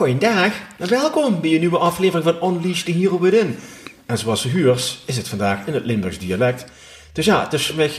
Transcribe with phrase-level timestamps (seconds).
[0.00, 3.58] Goeiedag en welkom bij een nieuwe aflevering van Unleash the Hero Within.
[4.06, 6.64] En zoals u huurt is het vandaag in het Limburgs dialect.
[7.12, 7.94] Dus ja, het is voor mij eh,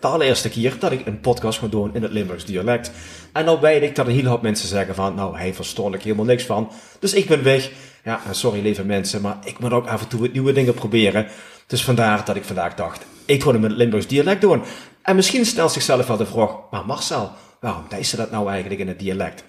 [0.00, 2.90] de allereerste keer dat ik een podcast ga doen in het Limburgs dialect.
[3.32, 6.02] En nou weet ik dat een hele hoop mensen zeggen van, nou hij verstond ik
[6.02, 6.70] helemaal niks van.
[6.98, 7.70] Dus ik ben weg.
[8.04, 11.26] Ja, sorry lieve mensen, maar ik moet ook af en toe nieuwe dingen proberen.
[11.66, 14.62] Dus vandaar dat ik vandaag dacht, ik ga hem in het Limburgs dialect doen.
[15.02, 18.80] En misschien stelt zichzelf wel de vraag, maar Marcel, waarom deed ze dat nou eigenlijk
[18.80, 19.44] in het dialect?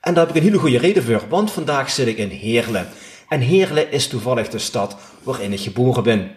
[0.00, 2.88] En daar heb ik een hele goede reden voor, want vandaag zit ik in Heerlen.
[3.28, 6.30] En Heerlen is toevallig de stad waarin ik geboren ben.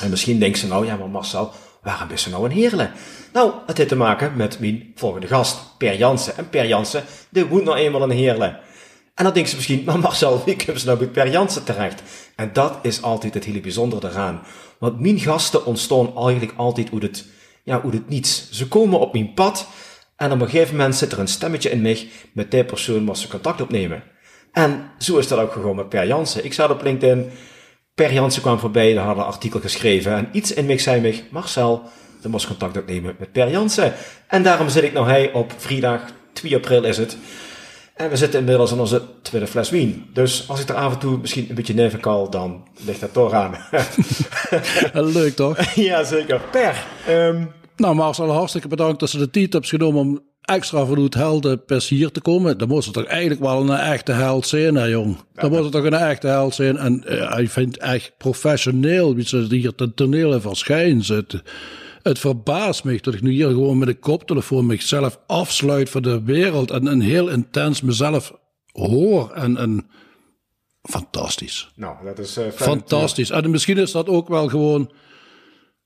[0.00, 2.90] En misschien denkt ze nou, ja maar Marcel, waarom is ze nou in Heerlen?
[3.32, 6.36] Nou, het heeft te maken met mijn volgende gast, Per Jansen.
[6.36, 8.58] En Per Jansen, die woont nou eenmaal in Heerlen.
[9.14, 12.02] En dan denkt ze misschien, maar Marcel, wie komt ze nou bij Per Jansen terecht?
[12.36, 14.42] En dat is altijd het hele bijzondere eraan.
[14.78, 17.24] Want mijn gasten ontstaan eigenlijk altijd uit het,
[17.62, 18.50] ja, uit het niets.
[18.50, 19.66] Ze komen op mijn pad
[20.16, 23.16] en op een gegeven moment zit er een stemmetje in mij met die persoon waar
[23.16, 24.02] ze contact opnemen.
[24.52, 26.44] En zo is dat ook gegaan met Per Jansen.
[26.44, 27.30] Ik zat op LinkedIn,
[27.94, 30.12] Per Jansen kwam voorbij, daar had een artikel geschreven.
[30.12, 31.82] En iets in mij zei mij, Marcel,
[32.20, 33.92] dan moest contact opnemen met Per Jansen.
[34.28, 36.02] En daarom zit ik nou hij op vrijdag
[36.32, 37.16] 2 april is het.
[37.94, 40.06] En we zitten inmiddels aan onze tweede fles wien.
[40.12, 43.12] Dus als ik er af en toe misschien een beetje neven kal, dan ligt dat
[43.12, 43.56] toch aan.
[45.12, 45.74] Leuk toch?
[45.74, 46.40] ja, zeker.
[46.50, 47.52] Per, um,
[47.82, 51.88] nou, Marcel, hartstikke bedankt dat ze de tijd hebt genomen om extra voor het heldenpers
[51.88, 52.58] hier te komen.
[52.58, 55.16] Dan moet het toch eigenlijk wel een echte held zijn, hè, jong.
[55.34, 56.76] Dan moet het toch een echte held zijn.
[56.76, 61.04] En uh, ik vind het echt professioneel wie ze hier ten toneel verschijnen.
[61.14, 61.42] Het,
[62.02, 66.22] het verbaast me dat ik nu hier gewoon met een koptelefoon mezelf afsluit van de
[66.22, 66.70] wereld.
[66.70, 68.32] En, en heel intens mezelf
[68.72, 69.30] hoor.
[69.30, 69.86] En, en
[70.82, 71.70] fantastisch.
[71.74, 73.30] Nou, dat is uh, fantastisch.
[73.30, 74.90] En misschien is dat ook wel gewoon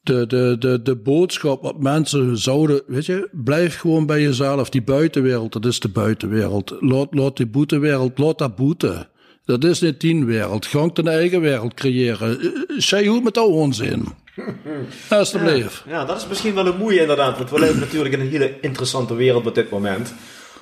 [0.07, 4.71] de, de, de, de boodschap wat mensen zouden, weet je, blijf gewoon bij jezelf.
[4.71, 6.77] Die buitenwereld, dat is de buitenwereld.
[6.81, 9.09] Laat, laat die boetewereld, laat dat boeten.
[9.45, 10.67] Dat is niet die wereld.
[10.67, 12.39] Gang een eigen wereld creëren.
[12.77, 14.07] Zij hoe met dat onzin.
[15.09, 15.83] Alsjeblieft.
[15.87, 17.39] Ja, ja, dat is misschien wel een moeie inderdaad.
[17.39, 20.15] Want we leven natuurlijk in een hele interessante wereld op dit moment.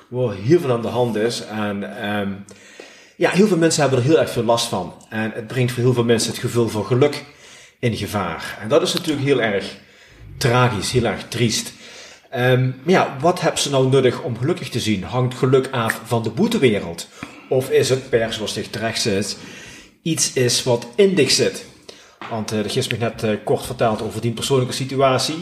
[0.07, 1.45] Waar heel veel aan de hand is.
[1.45, 2.45] En um,
[3.15, 4.93] ja, heel veel mensen hebben er heel erg veel last van.
[5.09, 7.23] En het brengt voor heel veel mensen het gevoel van geluk
[7.79, 8.57] in gevaar.
[8.61, 9.77] En dat is natuurlijk heel erg
[10.37, 11.73] tragisch, heel erg triest.
[12.35, 15.03] Um, maar ja, wat hebben ze nou nodig om gelukkig te zien?
[15.03, 17.07] Hangt geluk af van de boetewereld?
[17.49, 19.37] Of is het, per zoals zich terecht zit,
[20.01, 21.65] iets is wat in dich zit?
[22.29, 25.35] Want uh, de me net uh, kort verteld over die persoonlijke situatie.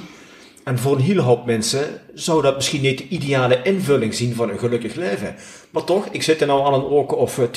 [0.64, 4.50] En voor een hele hoop mensen zou dat misschien niet de ideale invulling zien van
[4.50, 5.36] een gelukkig leven.
[5.70, 7.52] Maar toch, ik zit er nou al een oor of uh, 2,5.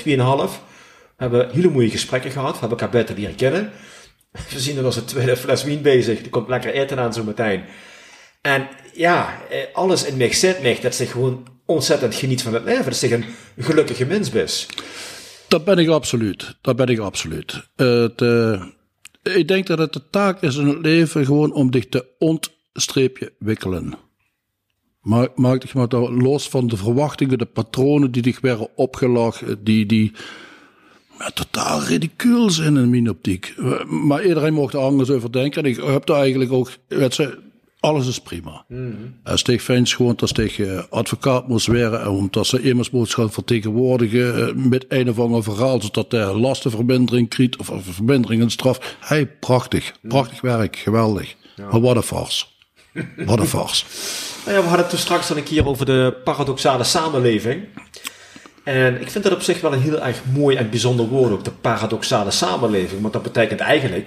[1.17, 2.53] We hebben hele mooie gesprekken gehad.
[2.53, 3.73] We hebben elkaar beter leren kennen.
[4.53, 6.21] We zien er als een tweede fles wien bezig.
[6.21, 7.63] Die komt lekker eten aan zo meteen.
[8.41, 12.85] En ja, eh, alles in mij zit dat ze gewoon ontzettend geniet van het leven.
[12.85, 13.25] Dat ze een
[13.59, 14.67] gelukkige mens is.
[15.49, 16.57] Dat ben ik absoluut.
[16.61, 17.69] Dat ben ik absoluut.
[17.77, 18.63] Uh,
[19.23, 23.33] ik denk dat het de taak is in het leven gewoon om dich te ontstreepje
[23.39, 23.95] wikkelen.
[25.01, 29.87] Maak, maak dich maar los van de verwachtingen, de patronen die dich werden opgelegd, die,
[29.87, 30.13] die,
[31.19, 33.55] maar totaal ridicuul zijn in mijn optiek.
[33.87, 35.65] Maar iedereen mocht er anders over denken.
[35.65, 37.39] En ik heb daar eigenlijk ook, weet ze,
[37.81, 38.65] alles is prima.
[38.69, 39.15] Mm -hmm.
[39.25, 44.49] Als tegen fijn gewoon dat tegen advocaat moest werden, omdat ze immers moet gaan vertegenwoordigen
[44.49, 48.97] eh, met een of ander verhaal, zodat hij lastenvermindering krijgt of een vermindering in straf.
[49.01, 51.35] Hey, prachtig, prachtig werk, geweldig.
[51.57, 51.71] Ja.
[51.71, 52.45] Maar wat een farce.
[53.17, 53.85] Wat een farce.
[54.45, 57.65] Nou ja, we hadden het toen straks dan een keer over de paradoxale samenleving.
[58.67, 61.45] En ik vind dat op zich wel een heel erg mooi en bijzonder woord, ook
[61.45, 63.01] de paradoxale samenleving.
[63.01, 64.07] Want dat betekent eigenlijk,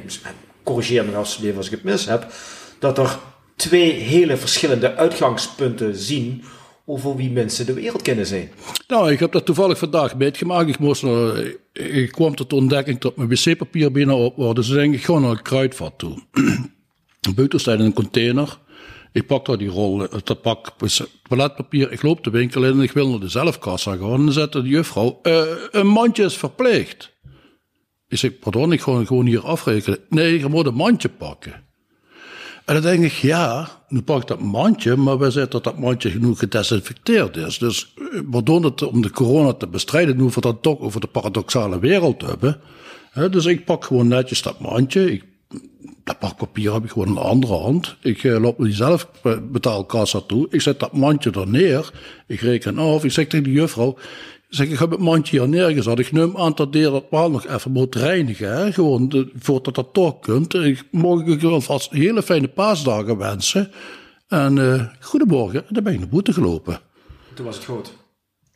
[0.63, 2.33] corrigeer me als, als ik het mis heb,
[2.79, 3.17] dat er
[3.55, 6.43] twee hele verschillende uitgangspunten zien
[6.85, 8.51] over wie mensen de wereld kennen zijn.
[8.87, 10.69] Nou, ik heb dat toevallig vandaag meegemaakt.
[10.69, 11.03] Ik, moest,
[11.73, 14.53] ik kwam tot de ontdekking dat mijn wc-papier binnen op was.
[14.53, 16.17] Dus denk ik gewoon naar een kruidvat toe.
[17.35, 18.57] Buiten staat in een container.
[19.11, 20.73] Ik pak daar die rol, dat pak
[21.27, 21.91] toiletpapier.
[21.91, 24.13] Ik loop de winkel in en ik wil naar de zelfkassa gaan.
[24.13, 25.41] En dan zegt de juffrouw, uh,
[25.71, 27.17] een mandje is verplicht.
[28.07, 29.99] Ik zeg, pardon, ik ga gewoon hier afrekenen.
[30.09, 31.67] Nee, je moet een mandje pakken.
[32.65, 35.79] En dan denk ik, ja, nu pak ik dat mandje, maar wij zeggen dat dat
[35.79, 37.57] mandje genoeg gedesinfecteerd is.
[37.57, 41.07] Dus eh, waardoor het om de corona te bestrijden, nu we dan toch over de
[41.07, 42.61] paradoxale wereld hebben.
[43.31, 45.21] Dus ik pak gewoon netjes dat mandje.
[46.03, 47.95] Dat pak papier heb ik gewoon in de andere hand.
[48.01, 49.11] Ik uh, loop niet zelf
[49.51, 50.47] betaalkassa toe.
[50.49, 51.91] Ik zet dat mandje er neer.
[52.27, 53.03] Ik reken af.
[53.03, 53.97] Ik zeg tegen de juffrouw,
[54.49, 55.99] Zeg, ik heb het mandje hier neergezet.
[55.99, 58.57] Ik neem aan dat deel dat wel nog even moet reinigen.
[58.57, 58.71] Hè?
[58.73, 60.53] Gewoon de, voordat dat toch kunt.
[60.53, 63.71] Ik mag ik wel vast hele fijne paasdagen wensen.
[64.27, 65.67] En uh, goedemorgen.
[65.67, 66.79] En dan ben ik naar boete gelopen.
[67.33, 67.93] Toen was het goed.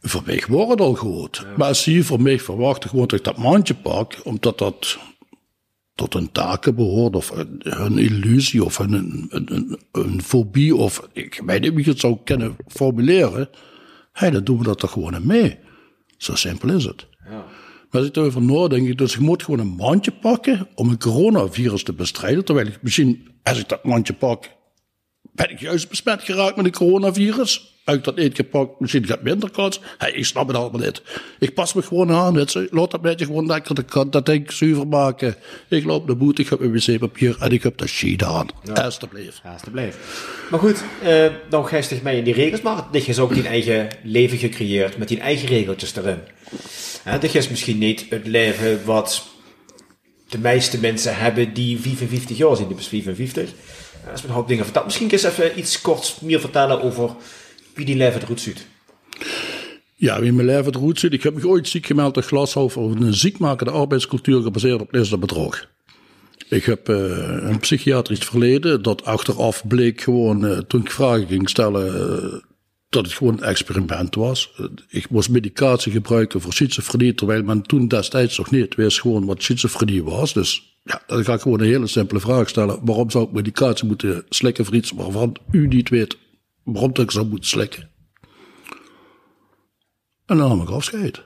[0.02, 1.46] Voor mij wordt het al goed.
[1.58, 4.20] Maar zie je, voor mij verwachten gewoon dat ik dat mandje pak.
[4.24, 4.98] Omdat dat
[5.96, 7.16] tot een taken behoort.
[7.16, 8.64] Of een, een illusie.
[8.64, 10.76] Of een, een, een, een, fobie.
[10.76, 13.50] Of ik weet niet hoe je het zou kunnen formuleren.
[14.12, 15.58] Hé, dan doen we dat toch gewoon mee.
[16.18, 17.08] Zo simpel is het.
[17.30, 17.46] Ja.
[17.90, 21.84] Maar als ik erover nadenk, dus ik moet gewoon een mandje pakken om een coronavirus
[21.84, 22.46] te bestrijden.
[22.46, 24.50] Terwijl ik misschien, als ik dat mandje pak,
[25.36, 27.72] ben ik juist besmet geraakt met het coronavirus?
[27.84, 28.80] Uit ik dat niet gepakt?
[28.80, 29.80] Misschien gaat minder kans.
[29.98, 31.02] Hey, ik snap het allemaal niet.
[31.40, 32.36] Ik pas me gewoon aan.
[32.36, 34.12] Het, laat dat beetje gewoon lekker de kant.
[34.12, 35.36] Dat ik zuiver maken.
[35.68, 38.48] Ik loop de boete, ik heb mijn wc-papier en ik heb de sheet aan.
[38.64, 38.74] Ja.
[38.74, 39.42] Alsjeblieft.
[39.44, 39.98] Alsjeblieft.
[40.50, 42.62] Maar goed, eh, dan ga mij mee in die regels.
[42.62, 46.20] Maar dit is ook die eigen leven gecreëerd met die eigen regeltjes erin.
[47.04, 49.28] En dit is misschien niet het leven wat
[50.30, 52.68] de meeste mensen hebben die 55 jaar zijn.
[52.68, 53.50] Die 55.
[54.08, 54.66] Eh, Is een hoop dingen.
[54.84, 57.12] Misschien eens even iets kort meer vertellen over
[57.74, 58.66] wie die Levert Roet ziet.
[59.96, 61.14] Ja, wie mijn lijf er roet ziet.
[61.14, 64.82] Ik heb me ooit ziek gemeld in Glashof over een ziekmakende arbeidscultuur gebaseerd
[65.14, 65.68] op bedrog.
[66.50, 66.96] Ik heb eh,
[67.50, 72.44] een psychiatrisch verleden dat achteraf bleek gewoon, eh, toen ik vragen ging stellen,
[72.90, 74.52] dat het gewoon een experiment was.
[74.90, 79.44] ik moest medicatie gebruiken voor schizofrenie, terwijl men toen destijds nog niet wist gewoon wat
[79.44, 80.34] schizofrenie was.
[80.34, 82.80] Dus ja, dan ga ik gewoon een hele simpele vraag stellen.
[82.86, 86.18] Waarom zou ik medicatie moeten slikken voor iets waarvan u niet weet
[86.64, 87.90] waarom ik zou moeten slikken?
[90.26, 91.24] En dan nam ik afscheid.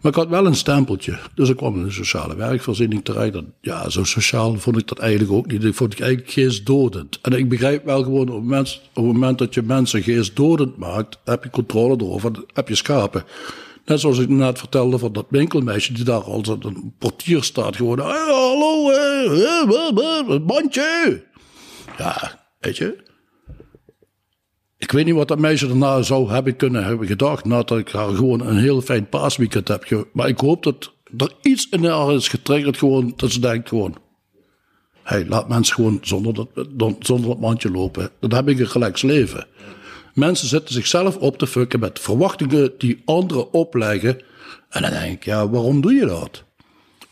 [0.00, 1.18] Maar ik had wel een stempeltje.
[1.34, 3.42] Dus ik kwam in een sociale werkvoorziening terecht.
[3.60, 5.64] ja, zo sociaal vond ik dat eigenlijk ook niet.
[5.64, 7.18] Ik vond ik eigenlijk geestdodend.
[7.20, 11.18] En ik begrijp wel gewoon, op moment, op het moment dat je mensen geestdodend maakt,
[11.24, 13.24] heb je controle erover, heb je schapen.
[13.84, 17.76] Net zoals ik net vertelde van dat winkelmeisje die daar als een portier staat.
[17.76, 21.24] Gewoon, hey, hallo, hey, bandje.
[21.98, 23.10] Ja, weet je.
[24.78, 27.44] Ik weet niet wat dat meisje daarna zou hebben kunnen hebben gedacht.
[27.44, 29.84] Nadat ik haar gewoon een heel fijn paasweekend heb.
[29.84, 32.78] Ge maar ik hoop dat er iets in haar is getriggerd.
[32.78, 33.96] Gewoon, dat ze denkt gewoon.
[35.02, 36.48] Hey, laat mensen gewoon zonder dat,
[36.98, 38.10] zonder dat mandje lopen.
[38.20, 39.46] Dan heb ik een gelijks leven.
[40.12, 44.20] Mensen zetten zichzelf op te fucken met verwachtingen die anderen opleggen.
[44.68, 46.44] En dan denk ik, ja, waarom doe je dat?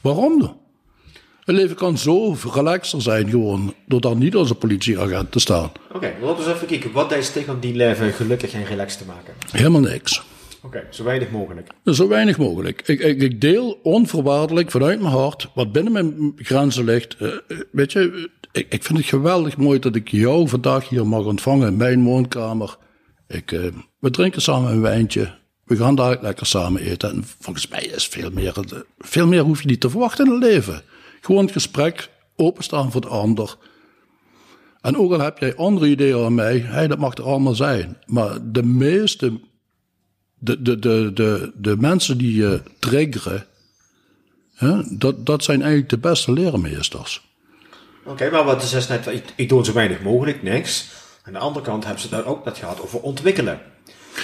[0.00, 0.58] Waarom dan?
[1.44, 5.64] Het leven kan zo relaxter zijn gewoon, door dan niet als een politieagent te staan.
[5.88, 6.92] Oké, okay, laten we eens even kijken.
[6.92, 9.34] Wat is tegen om die leven gelukkig en relaxed te maken?
[9.50, 10.22] Helemaal niks.
[10.62, 11.68] Oké, zo weinig mogelijk.
[11.84, 12.82] Zo weinig mogelijk.
[12.86, 17.16] Ik, ik, ik, deel onvoorwaardelijk vanuit mijn hart wat binnen mijn grenzen ligt.
[17.20, 17.28] Uh,
[17.72, 21.68] weet je, ik, ik vind het geweldig mooi dat ik jou vandaag hier mag ontvangen
[21.68, 22.76] in mijn woonkamer.
[23.30, 23.66] Ik, uh,
[23.98, 25.38] we drinken samen een wijntje.
[25.64, 27.10] We gaan daar lekker samen eten.
[27.10, 28.54] En volgens mij is veel meer,
[28.98, 30.82] veel meer hoef je niet te verwachten in het leven.
[31.20, 33.56] Gewoon het gesprek, openstaan voor de ander.
[34.80, 37.96] En ook al heb jij andere ideeën aan mij, hey, dat mag er allemaal zijn.
[38.06, 39.40] Maar de meeste,
[40.38, 43.46] de, de, de, de, de mensen die je triggeren,
[44.54, 47.28] hè, dat, dat zijn eigenlijk de beste leermeesters.
[48.04, 50.88] Oké, maar wat is net, ik, ik doe zo weinig mogelijk, niks.
[51.30, 53.60] Aan de andere kant hebben ze dan ook dat gaat over ontwikkelen.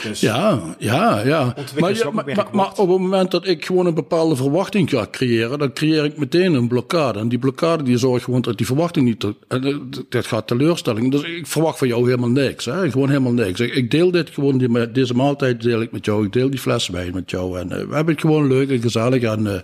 [0.03, 1.55] Dus ja, ja, ja.
[1.79, 5.73] Maar, maar, maar, op het moment dat ik gewoon een bepaalde verwachting ga creëren, dan
[5.73, 7.19] creëer ik meteen een blokkade.
[7.19, 9.25] En die blokkade die zorgt gewoon dat die verwachting niet.
[9.49, 9.77] Eh,
[10.09, 11.11] dat gaat teleurstelling.
[11.11, 12.65] Dus ik verwacht van jou helemaal niks.
[12.65, 12.91] Hè?
[12.91, 13.61] Gewoon helemaal niks.
[13.61, 16.25] Ik, deel dit gewoon, die, deze maaltijd deel ik met jou.
[16.25, 17.59] Ik deel die fles wijn met jou.
[17.59, 19.23] En uh, we hebben het gewoon leuk en gezellig.
[19.23, 19.55] En uh,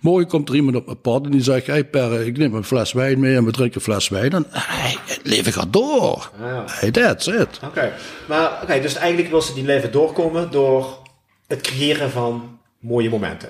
[0.00, 2.64] morgen komt er iemand op mijn pad en die zegt: Hey Per, ik neem een
[2.64, 4.32] fles wijn mee en we drinken een fles wijn.
[4.32, 6.30] En hey, het leven gaat door.
[6.40, 6.64] Ja.
[6.66, 7.60] Hey, that's it.
[7.64, 7.92] Oké,
[8.26, 11.02] maar oké, dus eigenlijk wil ze die leven doorkomen door
[11.46, 13.48] het creëren van mooie momenten.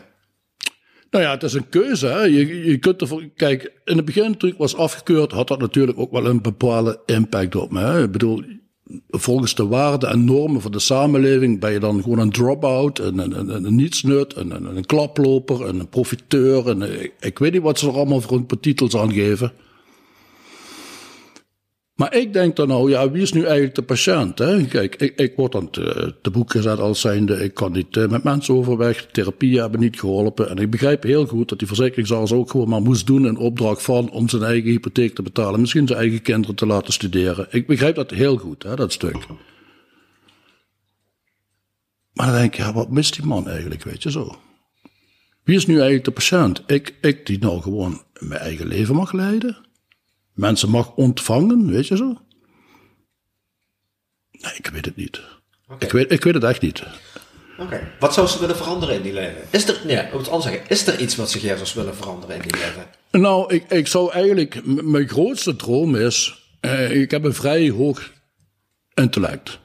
[1.10, 2.06] Nou ja, het is een keuze.
[2.06, 5.98] Je, je kunt ervoor, kijk, in het begin toen ik was afgekeurd, had dat natuurlijk
[5.98, 7.80] ook wel een bepaalde impact op me.
[7.80, 8.02] Hè.
[8.02, 8.42] Ik bedoel,
[9.08, 13.18] volgens de waarden en normen van de samenleving ben je dan gewoon een drop-out, een,
[13.18, 16.68] een, een, nietsnut, een, een, klaploper, een profiteur.
[16.68, 19.52] En, ik, weet niet wat ze er allemaal voor titels aan geven.
[21.98, 24.38] Maar ik denk dan nou, ja, wie is nu eigenlijk de patiënt?
[24.38, 24.66] Hè?
[24.66, 28.08] Kijk, ik, ik word dan te, te boek gezet als zijnde, ik kan niet uh,
[28.08, 30.48] met mensen overweg, therapie hebben niet geholpen.
[30.48, 33.82] En ik begrijp heel goed dat die verzekeringsarts ook gewoon maar moest doen in opdracht
[33.82, 35.60] van om zijn eigen hypotheek te betalen.
[35.60, 37.46] Misschien zijn eigen kinderen te laten studeren.
[37.50, 39.26] Ik begrijp dat heel goed, hè, dat stuk.
[42.12, 44.38] Maar dan denk ik, ja, wat mist die man eigenlijk, weet je zo?
[45.44, 46.62] Wie is nu eigenlijk de patiënt?
[46.66, 49.67] Ik, ik die nou gewoon mijn eigen leven mag leiden?
[50.38, 52.16] Mensen mag ontvangen, weet je zo?
[54.30, 55.20] Nee, ik weet het niet.
[55.64, 55.78] Okay.
[55.78, 56.82] Ik, weet, ik weet het echt niet.
[57.58, 57.92] Oké.
[57.98, 59.42] Wat zou ze willen veranderen in die leven?
[59.50, 62.36] Is er, nee, om het anders zeggen, is er iets wat ze zou willen veranderen
[62.36, 62.86] in die leven?
[63.10, 68.12] Nou, ik, ik zou eigenlijk, mijn grootste droom is, eh, ik heb een vrij hoog
[68.94, 69.58] intellect.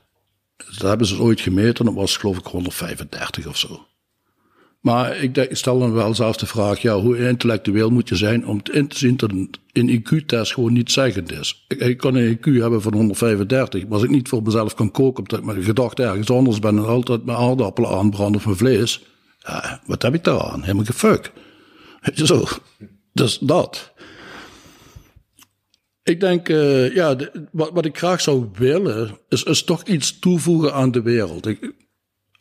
[0.57, 3.87] Dat hebben ze ooit gemeten, dat was geloof ik 135 of zo.
[4.83, 8.61] Maar ik, stel dan wel zelf de vraag, ja, hoe intellectueel moet je zijn om
[8.71, 11.65] in te zien dat een, IQ-test gewoon niet zeggend is.
[11.67, 14.91] Ik, ik, kan een IQ hebben van 135, maar als ik niet voor mezelf kan
[14.91, 18.57] koken, omdat ik mijn gedachten ergens anders ben en altijd mijn aardappelen aanbranden of mijn
[18.57, 19.01] vlees,
[19.39, 20.61] ja, wat heb ik daaraan?
[20.61, 21.31] Helemaal gefuck.
[22.01, 22.43] Weet je zo?
[23.13, 23.93] Dus dat.
[26.03, 27.15] Ik denk, uh, ja,
[27.51, 31.47] wat, wat ik graag zou willen, is, is toch iets toevoegen aan de wereld.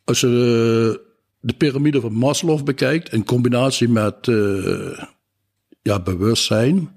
[0.05, 1.11] Als je
[1.43, 4.99] de piramide van Maslow bekijkt, in combinatie met uh,
[5.83, 6.91] ja, bewustzijn.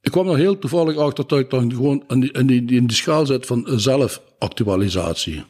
[0.00, 2.90] Ik kwam er heel toevallig achter dat ik dan gewoon in die, in die, in
[2.90, 5.44] schaal zet van zelfactualisatie.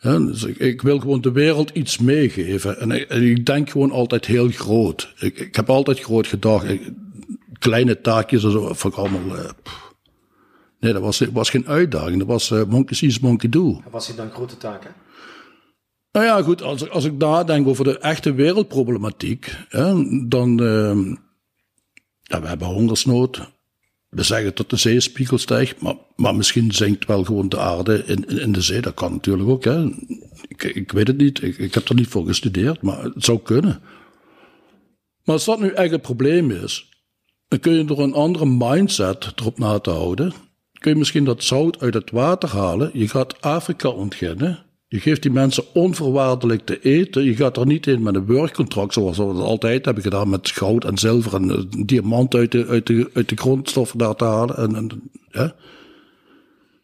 [0.00, 2.80] Ja, dus ik, wil gewoon de wereld iets meegeven.
[2.80, 5.14] En ik, en denk gewoon altijd heel groot.
[5.18, 6.66] Ik, heb altijd groot gedacht.
[7.58, 9.36] kleine taakjes en zo, vond ik allemaal.
[9.36, 9.50] Uh,
[10.80, 12.18] nee, dat was, was geen uitdaging.
[12.18, 13.82] Dat was uh, monkey sees, monkey do.
[13.90, 14.90] Wat zijn dan grote taken?
[16.18, 19.92] Nou ja, goed, als, als ik nadenk over de echte wereldproblematiek, hè,
[20.28, 20.62] dan.
[20.62, 21.16] Uh,
[22.22, 23.50] ja, we hebben hongersnood.
[24.08, 25.76] We zeggen dat de zeespiegel stijgt,
[26.16, 28.80] maar, misschien zinkt wel gewoon de aarde in, in, in de zee.
[28.80, 29.64] Dat kan natuurlijk ook.
[29.64, 29.84] Hè.
[30.48, 33.38] Ik, ik weet het niet, ik, ik heb er niet voor gestudeerd, maar het zou
[33.38, 33.80] kunnen.
[35.24, 36.88] Maar als dat nu echt het probleem is,
[37.48, 40.32] dan kun je door een andere mindset erop na te houden,
[40.72, 42.90] kun je misschien dat zout uit het water halen.
[42.92, 44.66] Je gaat Afrika ontginnen.
[44.88, 47.24] Je geeft die mensen onvoorwaardelijk te eten.
[47.24, 50.50] Je gaat er niet in met een werkcontract, zoals we dat altijd hebben gedaan, met
[50.50, 54.24] goud en zilver en uh, diamant uit de, uit, de, uit de grondstoffen daar te
[54.24, 54.56] halen.
[54.56, 54.74] En,
[55.30, 55.54] en,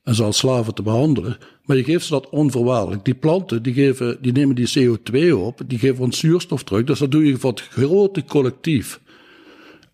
[0.04, 1.38] als slaven te behandelen.
[1.64, 3.04] Maar je geeft ze dat onvoorwaardelijk.
[3.04, 6.84] Die planten, die, geven, die nemen die CO2 op, die geven ons zuurstof terug.
[6.84, 9.00] Dus dat doe je voor het grote collectief.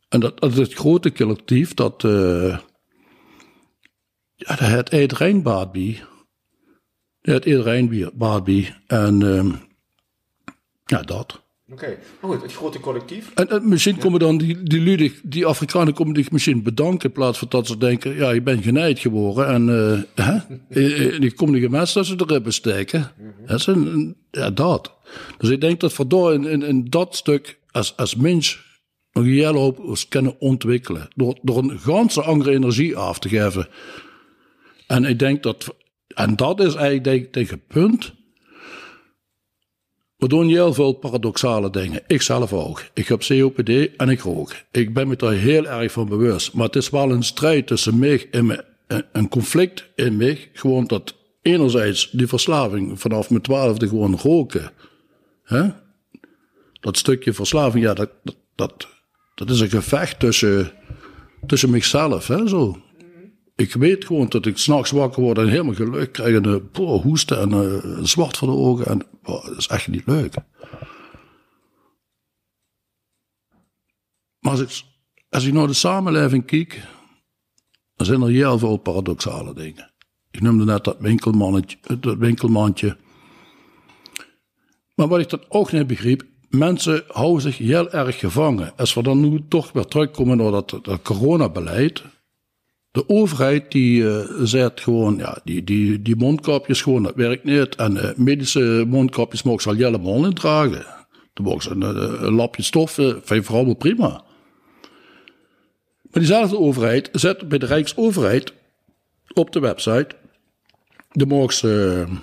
[0.09, 2.59] En dat, dat is het grote collectief dat, uh,
[4.35, 6.03] ja, het eet Rijnbaat bij
[7.23, 8.75] het iedereen Barbie.
[8.87, 9.53] En uh,
[10.85, 11.43] ja, dat.
[11.73, 11.99] Oké, okay.
[12.21, 13.31] goed, het grote collectief.
[13.35, 17.15] En, en misschien komen dan die, die Ludig, die Afrikanen komen zich misschien bedanken in
[17.15, 20.39] plaats van dat ze denken, ja, je bent geneid geworden en uh, hè?
[21.19, 23.13] die komen die mensen dat ze de ribben steken.
[23.19, 23.47] Mm -hmm.
[23.47, 24.95] dat een, ja, dat.
[25.39, 28.69] Dus ik denk dat voor in, in, in dat stuk als, als mens
[29.13, 31.09] nog een hele hoop kunnen ontwikkelen.
[31.15, 33.69] Door, door een ganse andere energie af te geven.
[34.87, 35.75] En ik denk dat
[36.15, 38.13] en dat is eigenlijk denk, punt.
[40.17, 42.03] We doen heel veel paradoxale dingen.
[42.07, 42.85] Ik zelf ook.
[42.95, 44.55] Ik heb COPD en ik rook.
[44.71, 46.53] Ik ben me daar heel erg van bewust.
[46.53, 48.65] Maar het is wel een strijd tussen mij en me,
[49.13, 50.51] een conflict in mij.
[50.53, 54.71] Gewoon dat enerzijds die verslaving vanaf mijn twaalfde gewoon roken.
[56.81, 58.11] Dat stukje verslaving, ja, dat,
[58.55, 58.89] dat,
[59.35, 60.73] dat, is een gevecht tussen,
[61.47, 62.27] tussen mijzelf.
[62.27, 62.79] Hè, zo
[63.61, 67.41] ik weet gewoon dat ik s'nachts wakker word en helemaal geluk krijg en uh, hoesten
[67.41, 68.87] en uh, zwart voor de ogen.
[68.87, 70.35] En dat is echt niet leuk.
[74.39, 74.85] Maar als ik,
[75.29, 76.83] als naar de samenleving kijk,
[77.97, 79.93] dan zijn er heel veel paradoxale dingen.
[80.31, 82.97] Ik noemde net dat winkelmannetje, dat winkelmandje.
[84.95, 88.77] Maar wat ik dan ook niet begreep, mensen houden zich heel erg gevangen.
[88.77, 92.03] Als we dan nu toch weer terugkomen naar dat, dat coronabeleid,
[92.91, 97.75] de overheid die uh, zegt gewoon, ja, die, die, die mondkapjes gewoon, dat werkt niet.
[97.75, 100.87] En uh, medische mondkapjes mogen ze al helemaal niet dragen.
[101.33, 104.09] Dan mogen ze een, eh, lapje stof, uh, vooral prima.
[106.03, 108.53] Maar diezelfde overheid zet bij de Rijksoverheid
[109.33, 110.09] op de website,
[111.13, 112.23] de mogen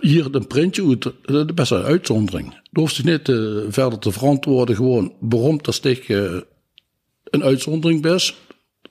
[0.00, 2.50] hier een printje uit, dat is best een uitzondering.
[2.50, 3.24] Dan hoeft zich niet
[3.68, 6.08] verder te verantwoorden, gewoon waarom dat sticht
[7.24, 8.34] een uitzondering best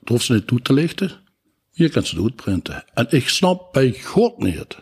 [0.00, 1.10] het hoeft ze niet toe te lichten.
[1.70, 2.84] Je kan ze uitprinten.
[2.94, 4.76] En ik snap bij God niet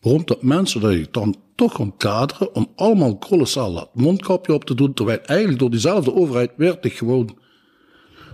[0.00, 4.74] waarom dat mensen dat dan toch gaan kaderen om allemaal kolossaal dat mondkapje op te
[4.74, 7.38] doen, terwijl eigenlijk door diezelfde overheid werd ik gewoon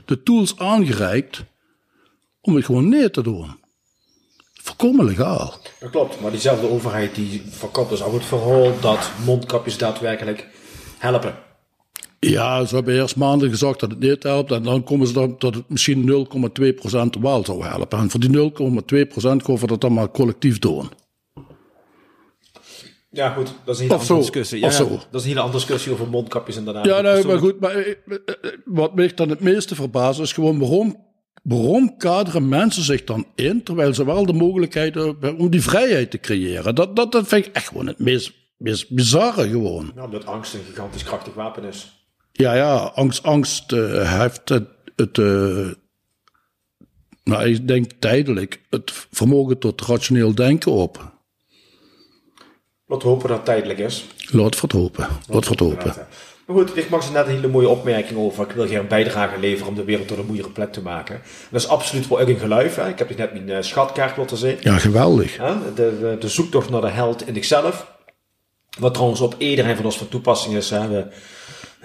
[0.04, 1.44] de tools aangereikt
[2.40, 3.62] om het gewoon neer te doen.
[4.52, 5.54] Volkomen legaal.
[5.80, 10.48] Dat klopt, maar diezelfde overheid die verkoopt dus ook het verhaal dat mondkapjes daadwerkelijk
[10.98, 11.43] helpen.
[12.30, 14.50] Ja, ze hebben eerst maanden gezegd dat het niet helpt.
[14.50, 16.28] En dan komen ze dan dat het misschien
[17.16, 17.98] 0,2% wel zou helpen.
[17.98, 18.46] En voor die 0,2%
[19.20, 20.88] gaan we dat dan maar collectief doen.
[23.10, 24.58] Ja, goed, dat is een hele andere discussie.
[24.58, 26.84] Ja, dat is een hele andere discussie over mondkapjes inderdaad.
[26.84, 27.60] Ja, nee, maar goed.
[27.60, 30.96] Maar eh, eh, wat mij dan het meeste verbaast is gewoon waarom,
[31.42, 36.10] waarom kaderen mensen zich dan in, terwijl ze wel de mogelijkheid hebben om die vrijheid
[36.10, 36.74] te creëren.
[36.74, 39.92] Dat, dat, dat vind ik echt gewoon het meest, meest bizarre gewoon.
[39.94, 42.03] Ja, omdat angst een gigantisch krachtig wapen is.
[42.36, 45.68] Ja, ja, angst, angst eh, heeft het, het eh,
[47.24, 51.12] nou, ik denk tijdelijk, het vermogen tot rationeel denken op.
[52.86, 54.06] Laten we hopen dat het tijdelijk is.
[54.30, 55.08] Laat het hopen.
[55.28, 55.94] Laat het hopen.
[56.46, 58.44] Maar goed, ik maakte net een hele mooie opmerking over.
[58.48, 61.14] Ik wil hier een bijdrage leveren om de wereld tot een mooiere plek te maken.
[61.14, 62.76] En dat is absoluut wel een geluid.
[62.76, 62.88] Hè.
[62.88, 64.56] Ik heb je net mijn eh, schatkaart laten zien.
[64.60, 65.36] Ja, geweldig.
[65.36, 65.74] Hè?
[65.74, 67.92] De, de, de zoektocht naar de held in zichzelf.
[68.78, 70.70] Wat trouwens op iedereen van ons van toepassing is.
[70.70, 70.88] Hè?
[70.88, 71.06] We,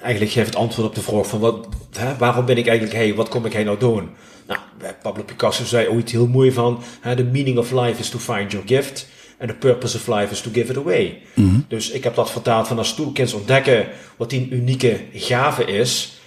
[0.01, 3.13] eigenlijk geeft het antwoord op de vraag van wat, hè, waarom ben ik eigenlijk hey,
[3.15, 4.09] wat kom ik hier nou doen?
[4.47, 4.59] Nou,
[5.01, 8.51] Pablo Picasso zei ooit heel mooi van, hè, the meaning of life is to find
[8.51, 9.07] your gift.
[9.41, 11.21] And the purpose of life is to give it away.
[11.67, 13.87] Dus ik heb dat vertaald van als toolkins ontdekken
[14.17, 16.19] wat die unieke gave is.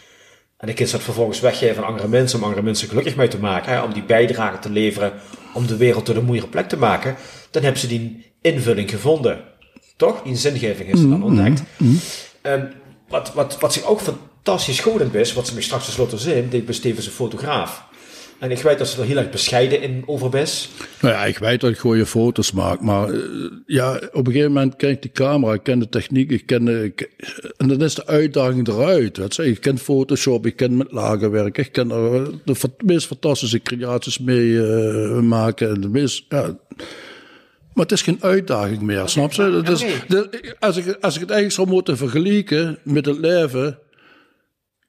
[0.56, 3.38] En de kind dat vervolgens weggeven aan andere mensen om andere mensen gelukkig mee te
[3.38, 3.72] maken.
[3.72, 5.12] Hè, om die bijdrage te leveren
[5.54, 7.16] om de wereld tot een mooiere plek te maken.
[7.50, 9.40] Dan hebben ze die invulling gevonden.
[9.96, 10.22] Toch?
[10.22, 11.62] Die zingeving is er dan ontdekt.
[12.40, 12.72] En
[13.12, 16.62] wat, wat, wat zich ook fantastisch goed is, wat ze me straks tenslotte zien, die
[16.62, 17.90] besteven is een fotograaf.
[18.38, 20.68] En ik weet dat ze er heel erg bescheiden in over is.
[21.00, 23.20] Nou ja, ik weet dat ik goede foto's maak, maar eh,
[23.66, 26.64] ja, op een gegeven moment ken ik die camera, ik ken de techniek, ik ken
[26.64, 27.10] de, ik-
[27.56, 29.38] en dan is de uitdaging eruit.
[29.38, 34.18] Ik ken Photoshop, ik ken met lagerwerk, ik ken er de fa- meest fantastische creaties
[34.18, 35.70] mee eh, maken.
[35.74, 36.56] En de meest, ja,
[37.74, 39.42] maar het is geen uitdaging meer, snap je?
[39.42, 39.84] Het is,
[40.58, 43.78] als, ik, als ik het eigenlijk zou moeten vergelijken met het leven,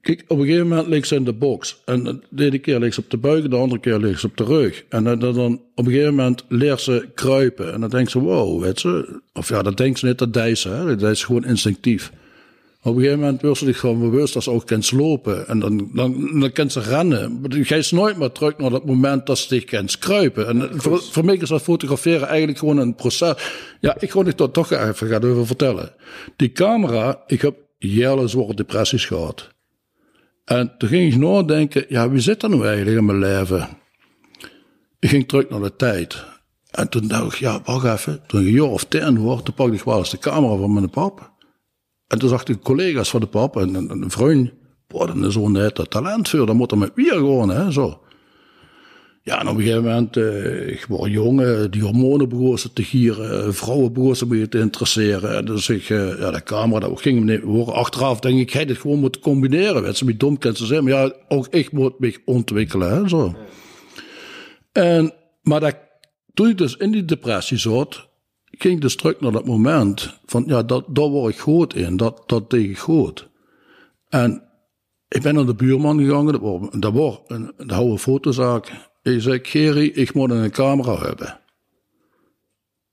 [0.04, 1.82] Kijk, op een gegeven moment ligt ze in de box.
[1.86, 4.38] En de ene keer ligt ze op de buik, de andere keer ligt ze op
[4.38, 4.84] de rug.
[4.90, 7.74] En dan, dan, dan op een gegeven moment leert ze kruipen.
[7.74, 9.22] En dan denkt ze, wow, weet ze.
[9.34, 10.70] Of ja, dat denkt ze niet, dat deed ze.
[10.70, 10.96] Hè?
[10.96, 12.12] Dat is gewoon instinctief.
[12.84, 15.48] Op een gegeven moment wordt ze zich gewoon bewust dat ze ook kan slopen.
[15.48, 17.42] En dan, dan, dan kan ze rennen.
[17.42, 20.48] Maar je gaat nooit meer terug naar dat moment dat ze zich kan kruipen.
[20.48, 23.34] En voor, voor mij is dat fotograferen eigenlijk gewoon een proces.
[23.80, 25.92] Ja, ik ga het toch, toch even gaan over vertellen.
[26.36, 29.50] Die camera, ik heb jaren zware depressies gehad.
[30.46, 33.70] En toen ging ik nadenken, ja, wie zit er nou eigenlijk in mijn leven?
[35.00, 36.26] Ik ging terug naar de tijd.
[36.72, 38.22] En toen dacht ik, ja, wacht even.
[38.28, 40.74] Toen ik een jaar of tien word, toen pakte ik wel eens de camera van
[40.74, 41.33] mijn pap.
[42.14, 44.52] En toen zag ik collega's van de pap en een, vriend.
[44.88, 46.46] Boah, dat is zo'n net talent voor.
[46.46, 48.02] Dan moet er met weer gewoon, hè, zo.
[49.22, 52.84] Ja, en op een gegeven moment, eh, ik word jong, eh, die hormonen begonnen te
[52.84, 55.36] gieren, eh, vrouwen begonnen me te interesseren.
[55.36, 57.68] En dus ik, eh, ja, de camera, dat ging me niet.
[57.68, 59.82] Achteraf denk ik, hij dit gewoon moeten combineren.
[59.82, 63.08] Weet ze, wie dom kan ze zijn, maar ja, ook ik moet me ontwikkelen, hè,
[63.08, 63.36] zo.
[64.72, 65.76] En, maar dat,
[66.34, 68.08] toen ik dus in die depressie zat,
[68.58, 72.24] ging dus terug naar dat moment van, ja, dat, daar word ik goed in, dat,
[72.26, 73.30] dat deed ik goed.
[74.10, 74.44] En
[75.08, 78.72] ik ben naar de buurman gegaan, dat was, dat een, een oude fotozaak.
[79.02, 81.40] Ik zei, Gerry, ik moet een camera hebben.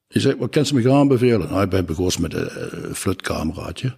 [0.09, 1.49] Ik zei, wat kan ze me gaan aanbevelen?
[1.49, 3.88] Nou, ik ben begonnen met een flutcameraatje.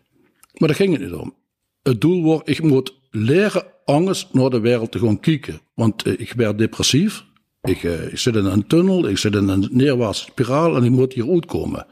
[0.53, 1.35] Maar daar ging het niet om.
[1.83, 5.61] Het doel was, ik moet leren angst naar de wereld te gaan kijken.
[5.75, 7.25] Want uh, ik werd depressief.
[7.63, 10.91] Ik, uh, ik zit in een tunnel, ik zit in een neerwaartse spiraal en ik
[10.91, 11.87] moet hier uitkomen.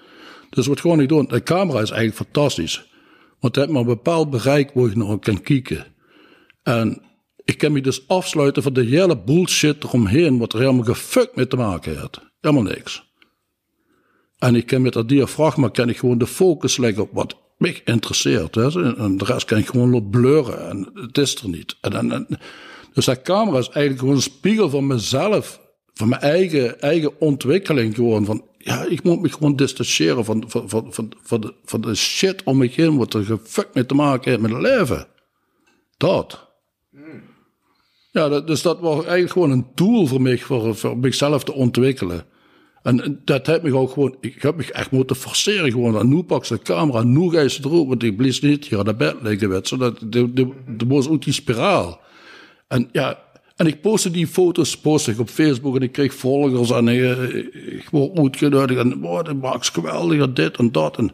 [0.50, 1.26] Dus wat gewoon ik doen?
[1.26, 2.88] De camera is eigenlijk fantastisch.
[3.40, 5.86] Want het heeft maar een bepaald bereik waar ik nog kan kijken.
[6.62, 7.02] En
[7.44, 11.46] ik kan me dus afsluiten van de hele bullshit eromheen, wat er helemaal gefuckt mee
[11.46, 12.20] te maken heeft.
[12.40, 13.08] Helemaal niks.
[14.38, 17.80] En ik kan met dat diafragma kan ik gewoon de focus leggen op wat mij
[17.84, 18.54] interesseert.
[18.54, 18.96] Hè.
[18.96, 20.68] En de rest kan ik gewoon blurren.
[20.68, 21.76] En het is er niet.
[21.80, 22.26] En, en,
[22.92, 25.60] dus dat camera is eigenlijk gewoon een spiegel van mezelf.
[25.94, 28.24] Van mijn eigen, eigen ontwikkeling gewoon.
[28.24, 31.94] Van, ja, ik moet me gewoon distancieren van, van, van, van, van, de, van de
[31.94, 32.96] shit om me heen.
[32.96, 35.06] Wat er gefuckt mee te maken heeft met het leven.
[35.96, 36.48] Dat.
[38.12, 41.52] Ja, dat, dus dat was eigenlijk gewoon een tool voor mij, voor, voor mezelf te
[41.52, 42.24] ontwikkelen.
[42.82, 45.98] En dat heeft me ook gewoon, ik heb me echt moeten forceren gewoon.
[45.98, 48.66] En nu pak ze de camera, nu ga je ze erop, want ik blies niet
[48.66, 49.78] hier aan de bed liggen, weet.
[49.78, 52.00] Dat, de, de, de was uit die spiraal.
[52.70, 53.18] En ja,
[53.56, 57.18] en ik postte die foto's postte ik op Facebook en ik kreeg volgers en ik,
[57.54, 60.96] ik word uitgenodigd en oh, dat maakt geweldig dit en dat.
[60.96, 61.10] En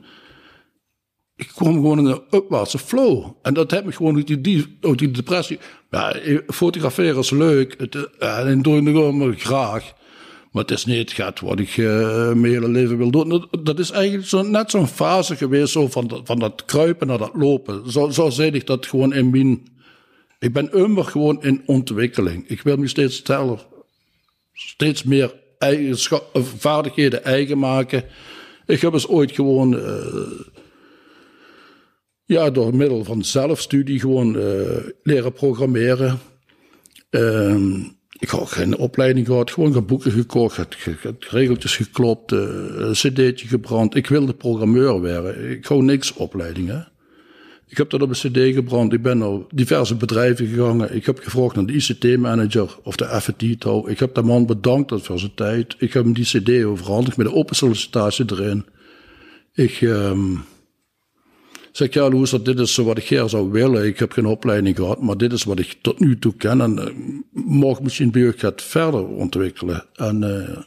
[1.36, 3.24] ik kwam gewoon in een upwaartse flow.
[3.42, 5.58] En dat heb me gewoon uit die, uit die depressie.
[5.90, 6.16] Ja,
[6.46, 7.74] fotograferen is leuk.
[7.78, 9.92] Het, uh, en ik gewoon graag.
[10.52, 13.48] Maar het is niet gaat wat ik uh, mijn hele leven wil doen.
[13.62, 17.34] Dat, is eigenlijk zo, net zo'n fase geweest zo van, van dat kruipen naar dat
[17.34, 17.90] lopen.
[17.90, 19.74] Zo, zo zei ik dat gewoon in mijn...
[20.38, 22.48] Ik ben immer gewoon in ontwikkeling.
[22.48, 23.66] Ik wil me steeds sneller,
[24.52, 25.34] steeds meer
[26.34, 28.04] vaardigheden eigen maken.
[28.66, 29.74] Ik heb eens ooit gewoon...
[29.74, 30.40] Uh,
[32.24, 36.18] ja, door middel van zelfstudie gewoon uh, leren programmeren.
[37.10, 37.84] Uh,
[38.18, 40.76] ik had geen opleiding gehad, gewoon boeken gekocht,
[41.20, 42.40] regeltjes geklopt, uh,
[42.74, 43.94] een cd'tje gebrand.
[43.94, 45.50] Ik wilde programmeur worden.
[45.50, 46.88] Ik hou niks opleidingen.
[47.68, 48.92] Ik heb dat op een cd gebrand.
[48.92, 50.90] Ik ben naar diverse bedrijven gegaan.
[50.92, 53.88] Ik heb gevraagd naar de ICT-manager of de FT touw.
[53.88, 55.76] Ik heb de man bedankt voor zijn tijd.
[55.78, 58.64] Ik heb hem die cd overhandigd met een open sollicitatie erin.
[59.54, 59.80] Ik...
[59.80, 60.44] Um,
[61.76, 63.86] Zeg ja, Loes, dit is wat ik hier zou willen.
[63.86, 66.60] Ik heb geen opleiding gehad, maar dit is wat ik tot nu toe ken.
[66.60, 69.84] En uh, mag misschien bij gaat verder ontwikkelen.
[69.94, 70.58] En, uh,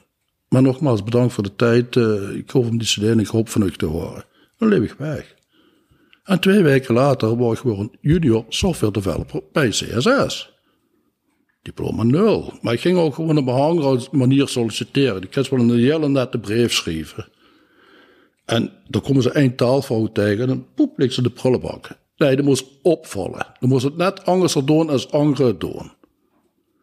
[0.49, 1.95] maar nogmaals, bedankt voor de tijd.
[1.95, 4.23] Uh, ik hoop om die CD en ik hoop van u te horen.
[4.57, 5.35] Dan leef ik weg.
[6.30, 10.52] En twee weken later word ik gewoon junior software developer bij CSS.
[11.62, 12.54] Diploma nul.
[12.62, 15.22] Maar ik ging ook gewoon op een manier solliciteren.
[15.22, 17.28] Ik had wel een hele nette brief schrijven.
[18.46, 21.89] En dan komen ze één taalfout tegen en dan poep, ligt ze de prullenbak.
[22.18, 23.46] Nee, dat moest opvallen.
[23.60, 25.92] Dan moest het net anders doen als anderen doen.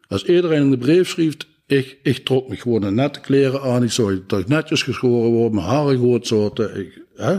[0.07, 3.83] Als iedereen de brief schreef, ik, ik trok me gewoon een nette kleren aan.
[3.83, 6.79] Ik zorgde dat netjes geschoren word, mijn haren goed zoten.
[6.79, 7.37] Ik, hè?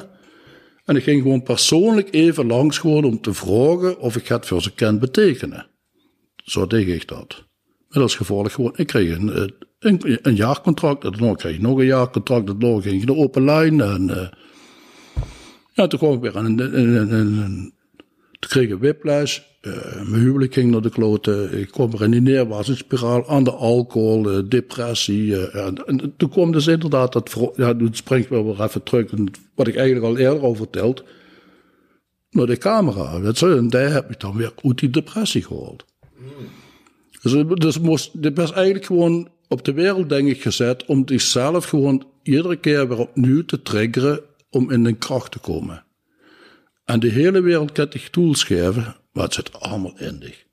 [0.88, 4.62] En ik ging gewoon persoonlijk even langs gewoon om te vragen of ik het voor
[4.62, 5.66] ze kan betekenen.
[6.36, 7.44] Zo deed ik dat.
[7.88, 9.44] Met als gevolg gewoon, ik kreeg een, eh,
[9.78, 11.04] een, een jaarcontract.
[11.04, 12.60] En dan kreeg ik nog een jaarcontract.
[12.60, 13.80] Dan ging ik de open lijn.
[13.80, 14.28] En uh,
[15.72, 17.74] ja, toen kwam ik weer aan een, een, een,
[18.38, 19.40] toen kreeg ik whiplash.
[19.68, 21.58] Uh, mijn huwelijk ging naar de kloten.
[21.58, 25.48] Ik kwam er in die neerwaartse spiraal aan de alcohol, uh, depressie.
[25.50, 29.10] en, en, toen kwam dus inderdaad dat, ja, nu springt wel weer even terug,
[29.54, 31.04] wat ik eigenlijk al eerder al verteld,
[32.30, 33.20] naar de camera.
[33.20, 35.84] Weet je, en daar heb ik dan weer uit die depressie gehaald.
[37.22, 42.06] Dus, dus moest, was eigenlijk gewoon op de wereld, denk ik, gezet om zichzelf gewoon
[42.22, 45.84] iedere keer weer opnieuw te triggeren om in de kracht te komen.
[46.84, 50.44] En de hele wereld kan tools geven, maar het zit allemaal in dich.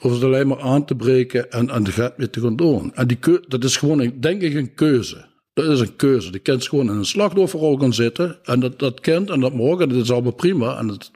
[0.00, 2.94] Of het alleen maar aan te breken en, en gaat mee te gaan doen.
[2.94, 5.24] En die dat is gewoon, denk ik, een keuze.
[5.54, 6.30] Dat is een keuze.
[6.30, 8.38] Die kind gewoon in een slachtofferrol gaan zitten.
[8.44, 10.78] En dat, dat kind en dat morgen, dat is allemaal prima.
[10.78, 11.10] En dat,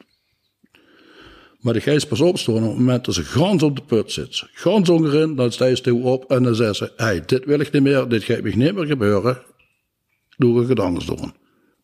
[1.60, 4.44] maar de geest pas opstoren op het moment dat ze gans op de put zit.
[4.52, 7.72] Gans onderin, dan sta je stil op en dan zeggen ze: hey, dit wil ik
[7.72, 9.42] niet meer, dit gaat me niet meer gebeuren.
[10.36, 11.34] Doe ik het anders doen.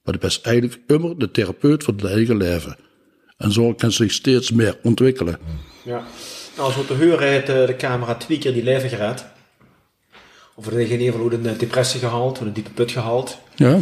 [0.02, 2.76] Maar dat is eigenlijk immer de therapeut van het eigen leven.
[3.36, 5.38] En zo kan zich steeds meer ontwikkelen.
[5.84, 6.04] Ja,
[6.56, 9.24] nou, zo te horen heeft eh, de camera twee keer die leven gered.
[10.54, 13.38] Of er in ieder geval een depressie gehaald, een diepe put gehaald.
[13.54, 13.78] Ja.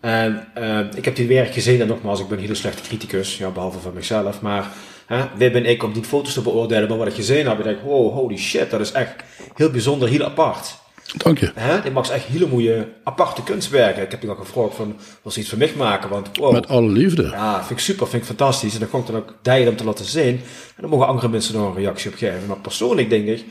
[0.00, 3.38] En uh, ik heb die werk gezien en nogmaals, ik ben een hele slechte criticus,
[3.38, 4.40] ja, behalve van mezelf.
[4.40, 4.72] Maar
[5.08, 5.24] Hè?
[5.36, 7.80] Wie ben ik om die foto's te beoordelen, maar wat ik gezien heb, ik denk,
[7.80, 9.14] wow, holy shit, dat is echt
[9.54, 10.78] heel bijzonder, heel apart.
[11.16, 11.50] Dank je.
[11.54, 11.80] Hè?
[11.82, 14.02] Die maakt echt hele mooie, aparte kunstwerken.
[14.02, 16.10] Ik heb je nog gevraagd van, wil ze iets voor mij maken?
[16.10, 16.52] Want, wow.
[16.52, 17.22] Met alle liefde.
[17.22, 18.74] Ja, vind ik super, vind ik fantastisch.
[18.74, 20.40] En dan kon ik dan ook delen om te laten zien.
[20.76, 22.46] En dan mogen andere mensen nog een reactie op geven.
[22.46, 23.44] Maar persoonlijk denk ik,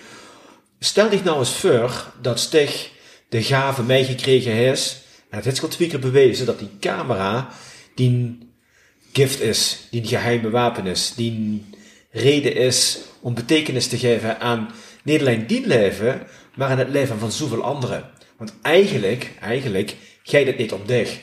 [0.79, 2.89] stel dich nou eens voor dat Stig
[3.29, 5.01] de gave mij gekregen is.
[5.29, 7.49] En het heeft al twee keer bewezen dat die camera,
[7.95, 8.37] die
[9.13, 11.73] gift is, die een geheime wapen is, die een
[12.11, 14.69] reden is om betekenis te geven aan
[15.15, 18.03] alleen die leven, maar aan het leven van zoveel anderen.
[18.37, 21.19] Want eigenlijk, eigenlijk, jij dit niet om dich.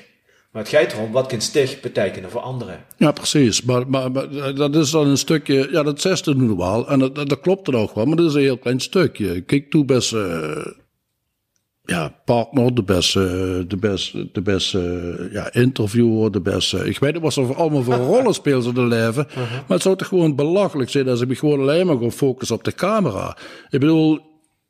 [0.52, 2.84] Maar het gaat erom, wat kan stig betekenen voor anderen?
[2.96, 3.62] Ja, precies.
[3.62, 6.88] Maar, maar, maar, dat is dan een stukje, ja, dat zesde nu wel.
[6.88, 9.40] En dat, dat, klopt er ook wel, maar dat is een heel klein stukje.
[9.40, 10.66] Kijk, toe best, uh,
[11.82, 16.88] ja, partner, de beste, de beste, de beste ja, interviewer, de beste.
[16.88, 19.26] Ik weet niet wat ze allemaal voor rollen spelen ze leven.
[19.28, 19.50] Uh-huh.
[19.50, 22.56] Maar het zou toch gewoon belachelijk zijn als ik me gewoon alleen maar ga focussen
[22.56, 23.36] op de camera.
[23.70, 24.20] Ik bedoel,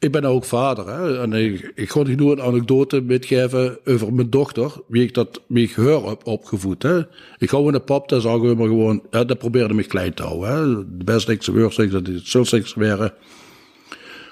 [0.04, 0.88] ik ben ook vader.
[0.88, 1.32] Hè, en
[1.74, 6.26] ik, ga niet een anekdote metgeven over mijn dochter, wie ik dat, ik haar heb
[6.26, 6.82] opgevoed.
[6.82, 7.02] Hè.
[7.38, 10.14] Ik hou in de pap, dan zeggen we maar gewoon, ja, dat probeerde me klein
[10.14, 10.48] te houden.
[10.48, 10.96] Hè.
[10.96, 13.12] De beste ik ze dat het zo niks waren.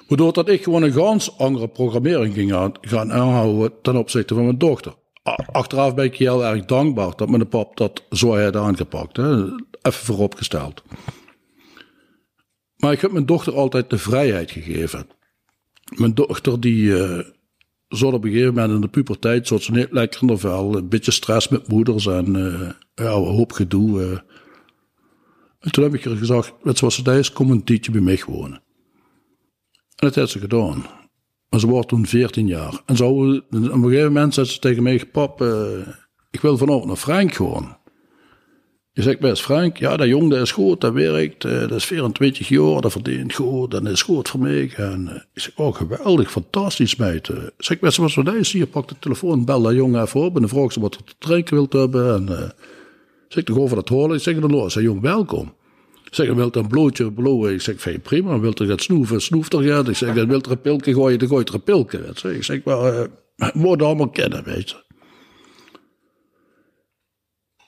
[0.09, 4.45] Waardoor dat ik gewoon een ganz andere programmering ging aan, gaan aanhouden ten opzichte van
[4.45, 4.95] mijn dochter.
[5.53, 9.17] Achteraf ben ik heel erg dankbaar dat mijn pap dat zo had aangepakt.
[9.17, 9.45] Hè?
[9.83, 10.83] Even vooropgesteld.
[12.77, 15.07] Maar ik heb mijn dochter altijd de vrijheid gegeven.
[15.95, 17.19] Mijn dochter die, uh,
[17.89, 20.77] op een gegeven moment in de puberteit zat ze niet lekker in vel.
[20.77, 24.01] Een beetje stress met moeders en uh, ja, een hoop gedoe.
[24.01, 24.19] Uh.
[25.59, 28.01] En toen heb ik er gezegd, weet je wat ze is, kom een tijdje bij
[28.01, 28.63] mij wonen.
[29.97, 30.87] En dat heeft ze gedaan.
[31.49, 32.83] Maar ze wordt toen 14 jaar.
[32.87, 35.87] En zo, op een gegeven moment zei ze tegen mij, pap, uh,
[36.31, 37.77] ik wil vanavond naar Frank gewoon.
[38.95, 41.85] Je zegt best, Frank, ja, dat jong dat is goed, dat werkt, uh, dat is
[41.85, 44.73] 24 jaar, dat verdient goed, dat is goed voor mij.
[44.77, 47.29] En ik zeg, oh, geweldig, fantastisch, meid.
[47.29, 50.35] Uh, zeg best, wat zo dat hier, pak de telefoon, bel dat jongen even op
[50.35, 52.15] en dan vraag ze wat te drinken wilt hebben.
[52.15, 52.49] En uh,
[53.29, 55.53] zeg, toch over dat horen, ik zeg, dan los, jong, welkom.
[56.05, 57.53] Ik zeg, wilt een blootje blowen?
[57.53, 59.89] Ik zeg, fijn, prima, wilt er gaat snoeven, snoeft gaat.
[59.89, 62.13] Ik zeg, wilt er een pilke gooien, dan gooit er een pilke.
[62.23, 62.95] Ik zeg, maar,
[63.37, 64.77] uh, moet allemaal kennen, weet je.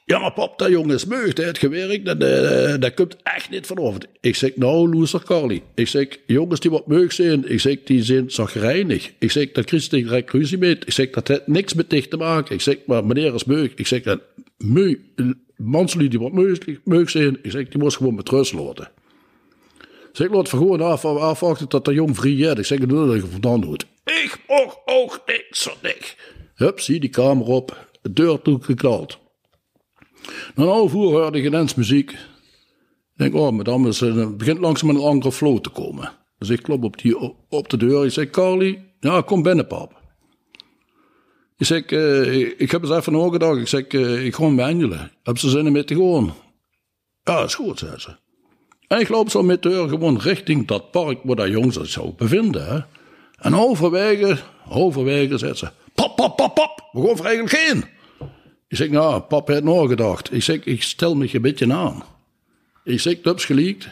[0.07, 3.67] Ja, maar pap, dat jongen is meugd, heeft gewerkt, dat, uh, dat komt echt niet
[3.67, 4.07] vanochtend.
[4.21, 5.63] Ik zeg, nou, loser Carly.
[5.75, 9.13] Ik zeg, jongens die wat meug zijn, ik zeg, die zijn zagrijnig.
[9.19, 10.79] Ik zeg, dat Christen direct ruzie mee.
[10.79, 12.55] Ik zeg, dat heeft niks met dich te maken.
[12.55, 13.75] Ik zeg, maar meneer is meug.
[13.75, 14.21] Ik zeg, dat
[15.57, 18.91] manslui die wat meug, meug zijn, ik zeg, die moest gewoon met rust laten.
[19.81, 22.59] Ik zeg, laat gewoon af, afwachten dat jong vrij is.
[22.59, 23.87] Ik zeg, doe dat je vandaan doet.
[24.05, 26.17] Ik mocht ook niks van niks.
[26.55, 29.23] Hup, zie die kamer op, de deur toegeknald.
[30.55, 31.41] Na een half uur hoorde
[33.15, 36.13] ik denk, oh, madame, het begint langzaam een andere flow te komen.
[36.39, 38.05] Dus ik klop op, die, op de deur.
[38.05, 40.03] Ik zeg, Carly, ja, kom binnen, pap.
[41.57, 43.61] Ik zeg, uh, ik heb eens even nagedacht.
[43.61, 45.11] Ik zeg, uh, ik ga behandelen.
[45.23, 46.35] Heb ze zin in mee te gaan?
[47.23, 48.17] Ja, is goed, zei ze.
[48.89, 51.89] En ik loop zo met de deur gewoon richting dat park waar dat jongens zich
[51.89, 52.87] zou bevinden.
[53.39, 57.85] En overwege, overwege, zei ze, pap, pap, pap, pap, we gaan eigenlijk heen.
[58.75, 60.33] Ik zeg, nou, pap heeft nagedacht.
[60.33, 62.05] Ik zeg, ik stel me een beetje aan.
[62.85, 63.89] Ik zeg, dat is geliekt.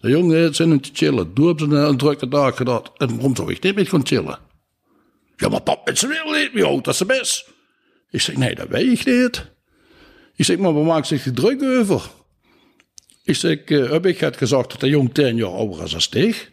[0.00, 1.34] De jongen heeft zin in te chillen.
[1.34, 2.82] Doe op een drukke dag gedaan.
[2.96, 4.38] En waarom zou ik niet met gaan chillen?
[5.36, 6.64] Ja, maar pap, met zijn wil niet.
[6.64, 7.50] Houdt dat ze best?
[8.10, 9.50] Ik zeg, nee, dat weet ik niet.
[10.36, 12.10] Ik zeg, maar we maken zich er druk over.
[13.24, 16.08] Ik zeg, uh, heb ik het gezegd dat de jong tien jaar ouder is als
[16.08, 16.52] ik?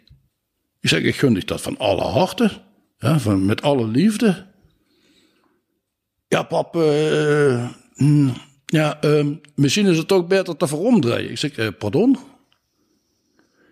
[0.80, 2.52] Ik zeg, ik gun dich dat van alle harten.
[2.98, 4.51] Ja, van, met alle liefde.
[6.32, 8.34] Ja, pap, uh, mm,
[8.66, 11.30] ja, uh, misschien is het toch beter te veromdraaien.
[11.30, 12.18] Ik zeg, uh, pardon?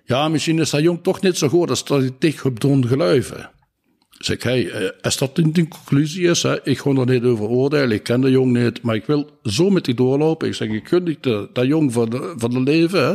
[0.05, 2.87] Ja, misschien is dat jong toch niet zo goed als dat hij dicht op doen
[2.87, 3.49] geluiven.
[4.17, 8.03] Ik zeg, hey, als dat de conclusie is, ik ga er niet over oordelen, ik
[8.03, 10.47] ken de jong niet, maar ik wil zo met die doorlopen.
[10.47, 13.13] Ik zeg, ik gun niet dat jong van de, van de leven, hè.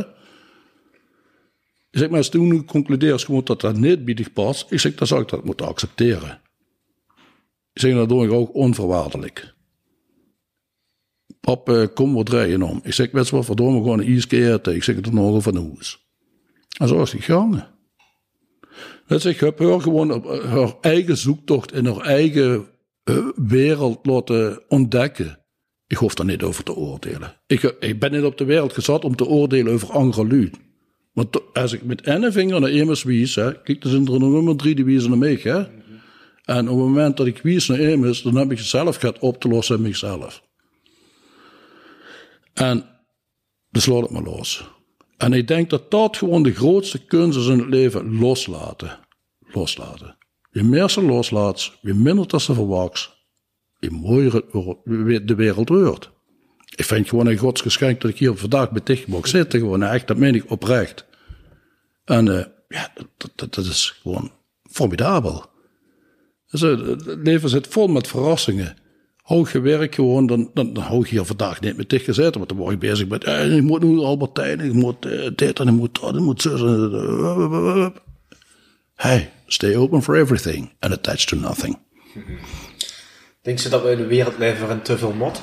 [1.91, 5.07] Ik zeg, maar als toen concludeert gewoon dat dat niet bij past, ik zeg, dan
[5.07, 6.43] zou ik dat moeten accepteren.
[7.75, 9.53] Zeg, dat ook onvoorwaardelijk.
[11.39, 12.79] Pap, uh, kom wat rijden om.
[12.83, 14.75] Ik zeg, weet je wat, verdomme, gewoon een eten.
[14.75, 16.07] Ik zeg, het nog van hoes.
[16.77, 17.67] En zo is het gegaan.
[19.07, 22.67] Weet je, ik heb haar gewoon op eh, haar eigen zoektocht in haar eigen
[23.09, 25.39] uh, wereld laten ontdekken.
[25.87, 27.41] Ik hoef daar niet over te oordelen.
[27.47, 30.49] Ik, ik ben niet op de wereld gezet om te oordelen over andere
[31.13, 34.55] Want als ik met ene vinger naar immers wies, hè, kijk, er zijn er nummer
[34.55, 35.63] drie die wijzen naar mij, hè.
[36.45, 39.19] En op het moment dat ik wies naar immers, dan heb ik het zelf gehad
[39.19, 40.43] op te lossen in mezelf.
[42.53, 42.89] En
[43.69, 44.69] dus laat het maar los.
[45.17, 48.99] En ik denk dat dat gewoon de grootste kunst is in het leven, loslaten.
[49.39, 50.17] Loslaten.
[50.51, 53.15] Je meer ze loslaat, je minder dat ze verwacht,
[53.79, 56.09] je mooier de wereld wordt.
[56.75, 59.59] Ik vind gewoon een godsgeschenk dat ik hier vandaag bij dich mag zitten.
[59.59, 61.05] Gewoon echt, dat meen ik oprecht.
[62.05, 64.31] En uh, ja, dat, dat, is gewoon
[64.71, 65.45] formidabel.
[66.51, 68.77] Dus, uh, het leven zit vol met verrassingen
[69.25, 72.33] hoog gewerkt gewoon, dan, dan, dan hou je hier vandaag niet met dicht gezeten.
[72.33, 75.59] Want dan word je bezig met, eh, ik moet nu Albertijn, ik moet uh, dit
[75.59, 77.91] en ik moet dat, ik moet zo.
[78.95, 81.77] Hey, stay open for everything and attached to nothing.
[83.41, 85.41] Denk je dat we in de wereld leven waarin te veel mot?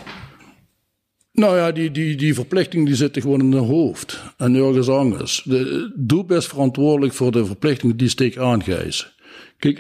[1.33, 5.43] Nou ja, die, die, die verplichting die zit gewoon in de hoofd en nergens anders.
[5.45, 9.15] De, doe best verantwoordelijk voor de verplichtingen die steek aangeeft.
[9.59, 9.79] Kijk,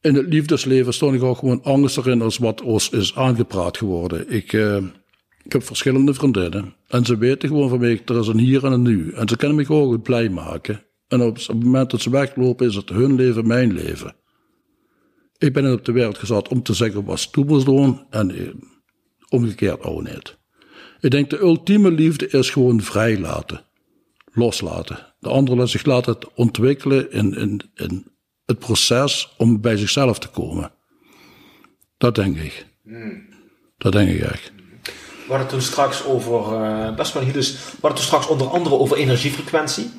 [0.00, 4.30] in het liefdesleven stond ik ook gewoon anders erin als wat ons is aangepraat geworden.
[4.32, 4.76] Ik, uh,
[5.44, 6.74] ik heb verschillende vriendinnen.
[6.88, 9.12] En ze weten gewoon van mij, er is een hier en een nu.
[9.12, 10.82] En ze kunnen me gewoon blij maken.
[11.08, 14.14] En op, het moment dat ze weglopen, is het hun leven, mijn leven.
[15.38, 18.06] Ik ben op de wereld gezet om te zeggen wat moest doen.
[18.10, 18.48] En uh,
[19.28, 20.38] omgekeerd ook niet.
[21.00, 23.64] Ik denk de ultieme liefde is gewoon vrijlaten.
[24.32, 25.14] Loslaten.
[25.20, 28.17] De andere zich laten ontwikkelen in, in, in
[28.48, 30.72] het proces om bij zichzelf te komen.
[31.98, 32.66] Dat denk ik.
[32.84, 33.26] Hmm.
[33.78, 34.52] Dat denk ik echt.
[35.26, 38.74] We hadden toen straks over, uh, best wel dus, we hadden toen straks onder andere
[38.78, 39.90] over energiefrequentie.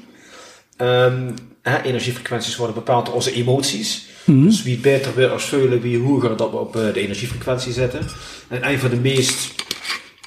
[0.78, 4.08] Um, hè, energiefrequenties worden bepaald door onze emoties.
[4.26, 8.00] Dus wie beter wil als veulen, wie hoger dat we op eh, de energiefrequentie zetten.
[8.48, 9.54] En een van de meest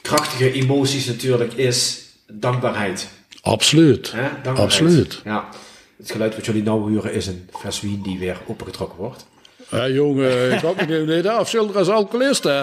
[0.03, 2.01] krachtige emoties natuurlijk is
[2.33, 3.09] dankbaarheid.
[3.41, 4.13] Absoluut.
[4.13, 4.23] Hè?
[4.23, 4.59] Dankbaarheid.
[4.59, 5.21] Absoluut.
[5.25, 5.49] Ja.
[6.03, 9.27] Het geluid wat jullie nou horen is een fles wien die weer opengetrokken wordt.
[9.71, 12.63] Ja, jongen, ik had me niet afschilderen als alcoholist, hè.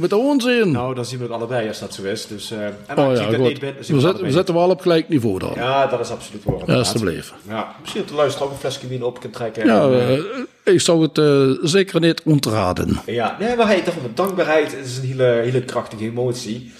[0.00, 0.70] Met de onzin.
[0.70, 2.26] Nou, dan zien we het allebei als dat zo is.
[2.26, 4.80] Dus, eh, en oh ik ja, niet ben, zien We zetten, we zetten wel op
[4.80, 5.52] gelijk niveau dan.
[5.54, 6.62] Ja, dat is absoluut waar.
[6.66, 7.32] Ja, alsjeblieft.
[7.48, 9.66] Ja, misschien dat de luisteraar ook een flesje wien op kan trekken.
[9.66, 13.00] Ja, En, eh, eh, ik zou het zeker niet ontraden.
[13.06, 16.72] Ja, nee, maar hey, toch, dankbaarheid is een hele, hele krachtige emotie.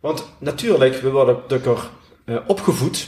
[0.00, 1.36] Want natuurlijk, we worden
[2.24, 3.06] uh, opgevoed,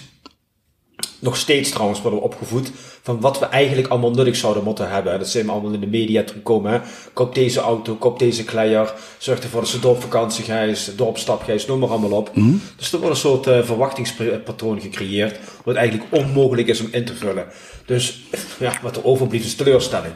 [1.25, 2.71] nog steeds trouwens worden we opgevoed,
[3.03, 5.19] van wat we eigenlijk allemaal nuttig zouden moeten hebben.
[5.19, 6.73] Dat zijn we allemaal in de media terugkomen.
[6.73, 6.79] Hè?
[7.13, 11.89] Koop deze auto, koop deze kleier, zorg ervoor dat ze dorpvakantie gijs, dorpstap noem maar
[11.89, 12.31] allemaal op.
[12.77, 17.15] Dus er wordt een soort uh, verwachtingspatroon gecreëerd, wat eigenlijk onmogelijk is om in te
[17.15, 17.47] vullen.
[17.87, 18.23] Dus
[18.59, 20.15] ja, wat er overblijft is teleurstelling.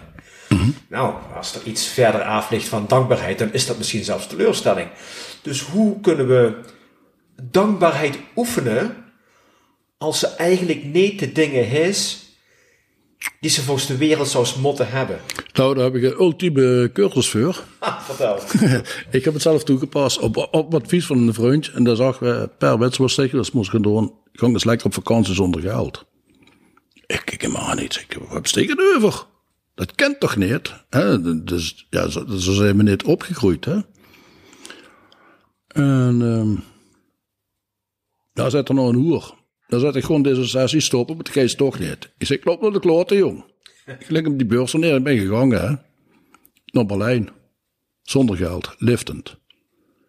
[0.88, 4.88] Nou, als er iets verder af ligt van dankbaarheid, dan is dat misschien zelfs teleurstelling.
[5.42, 6.54] Dus hoe kunnen we
[7.42, 9.06] dankbaarheid oefenen
[9.98, 12.22] als ze eigenlijk niet de dingen is
[13.40, 15.20] die ze volgens de wereld zou moeten hebben?
[15.52, 17.64] Nou, daar heb ik een ultieme cursus voor.
[17.78, 18.40] Ah, vertel.
[19.18, 21.70] ik heb het zelf toegepast op, op advies van een vriend.
[21.70, 24.14] En daar zag we per wedstrijd, dat moest gaan doen.
[24.32, 26.04] Ik ging dus lekker op vakantie zonder geld.
[27.06, 28.06] Ik kijk hem aan niet.
[28.08, 29.26] Ik heb steken over.
[29.74, 30.74] Dat kent toch niet?
[30.90, 31.42] Hè?
[31.44, 33.64] Dus ja, zo, zo zijn we niet opgegroeid.
[33.64, 33.78] Hè?
[35.68, 36.64] En um,
[38.32, 39.37] daar zit er nog een hoer.
[39.68, 42.10] Dan zet ik gewoon deze sessie stoppen, maar dat geeft toch niet.
[42.18, 43.44] Ik zeg, ik loop naar de kloten, jong.
[43.98, 45.74] Ik leg hem die beurs neer en ben gegangen, hè.
[46.64, 47.28] Naar Berlijn.
[48.02, 49.36] Zonder geld, liftend.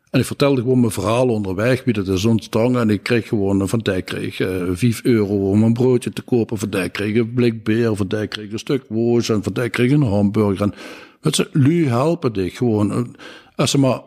[0.09, 2.77] En ik vertelde gewoon mijn verhaal onderweg, wie dat is ontstaan.
[2.77, 6.57] En ik kreeg gewoon, Van Dijk kreeg uh, 5 euro om een broodje te kopen.
[6.57, 9.29] Van Dijk kreeg een blik beer, Van Dijk kreeg een stuk worst.
[9.29, 10.73] En Van Dijk kreeg een hamburger.
[11.21, 11.49] En ze,
[11.87, 13.15] helpen dich gewoon.
[13.55, 14.01] Als ze maar,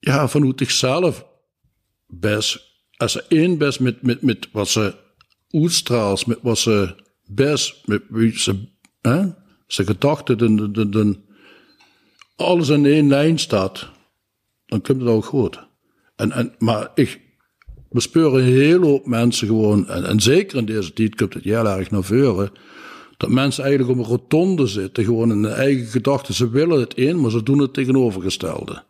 [0.00, 1.26] ja, vanuit zichzelf
[2.06, 2.73] best
[3.04, 4.94] als ze één best met, met, met wat ze
[5.50, 6.94] uitstraalt, met wat ze
[7.26, 8.56] best, met wie ze,
[9.00, 9.26] hè,
[9.66, 11.16] zijn gedachten, de, de, de,
[12.36, 13.88] alles in één lijn staat,
[14.66, 15.66] dan komt het ook goed.
[16.16, 17.20] En, en, maar ik
[17.90, 21.68] bespeur een hele hoop mensen gewoon, en, en zeker in deze tijd komt het heel
[21.68, 22.50] erg naar voren,
[23.16, 26.34] dat mensen eigenlijk op een rotonde zitten, gewoon in hun eigen gedachten.
[26.34, 28.82] Ze willen het een, maar ze doen het tegenovergestelde.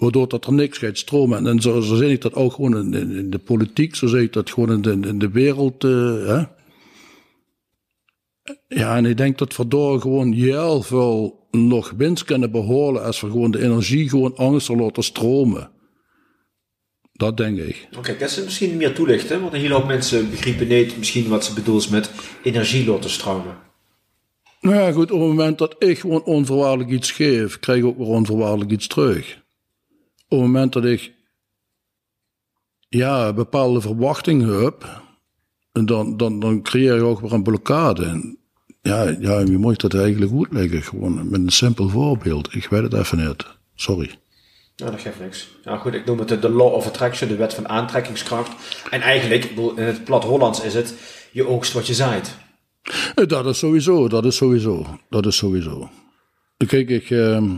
[0.00, 1.46] Waardoor dat er niks gaat stromen.
[1.46, 4.22] En zo, zo zie ik dat ook gewoon in, in, in, de politiek, zo zie
[4.22, 5.84] ik dat gewoon in de, in de wereld.
[5.84, 6.44] Uh, hè.
[8.68, 13.20] Ja, en ik denk dat we door gewoon heel veel nog winst kunnen behoren als
[13.20, 15.70] we gewoon de energie gewoon angstig laten stromen.
[17.12, 17.86] Dat denk ik.
[17.88, 21.28] Oké, okay, dat is misschien meer toelichten, want een hele hoop mensen begrijpen niet misschien
[21.28, 22.10] wat ze bedoelt met
[22.42, 23.56] energie laten stromen.
[24.60, 27.98] Nou ja, goed, op het moment dat ik gewoon onvoorwaardelijk iets geef, krijg ik ook
[27.98, 29.38] weer onvoorwaardelijk iets terug
[30.30, 31.12] op het moment dat ik
[32.88, 35.02] ja, bepaalde verwachtingen heb,
[35.72, 38.36] dan, dan, dan creëer je ook weer een blokkade.
[38.82, 40.82] Ja, ja, wie moet dat eigenlijk uitleggen?
[40.82, 42.54] Gewoon met een simpel voorbeeld.
[42.54, 43.46] Ik weet het even niet.
[43.74, 44.10] Sorry.
[44.76, 45.48] Nou, dat geeft niks.
[45.64, 48.50] Nou goed, ik noem het de law of attraction, de wet van aantrekkingskracht.
[48.90, 50.94] En eigenlijk, in het plat Hollands is het,
[51.32, 52.36] je oogst wat je zaait.
[53.14, 55.90] Dat is sowieso, dat is sowieso, dat is sowieso.
[56.66, 57.10] Kijk, ik...
[57.10, 57.52] Uh,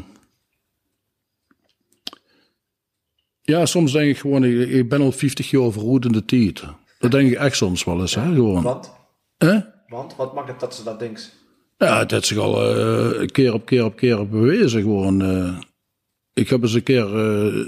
[3.42, 6.62] Ja, soms denk ik gewoon, ik, ben al 50 jaar verroed in de tijd.
[6.98, 8.62] Dat denk ik echt soms wel eens, ja, hè, gewoon.
[8.62, 8.92] Want?
[9.38, 9.58] Hè?
[9.86, 10.16] Want?
[10.16, 11.40] Wat maakt het dat ze dat denkt?
[11.78, 15.22] Ja, het heeft zich al uh, keer op keer op keer bewezen, gewoon.
[15.22, 15.58] Uh,
[16.32, 17.66] ik heb eens een keer, uh,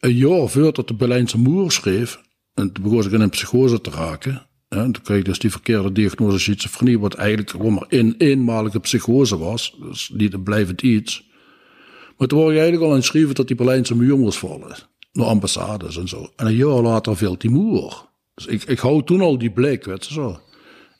[0.00, 2.20] een jaar voordat de Berlijnse moer schreef,
[2.54, 4.46] en toen begon ik in een psychose te raken.
[4.68, 8.80] En toen kreeg ik dus die verkeerde diagnose schizofrenie, wat eigenlijk gewoon maar een eenmalige
[8.80, 9.76] psychose was.
[9.80, 11.30] Dus niet een blijvend iets.
[12.16, 14.76] Maar toen word je eigenlijk al inschreven dat die Berlijnse muur moest vallen
[15.12, 16.32] naar ambassades en zo.
[16.36, 18.08] En een jaar later viel moer.
[18.34, 20.40] Dus ik, ik hou toen al die blik, weet je zo.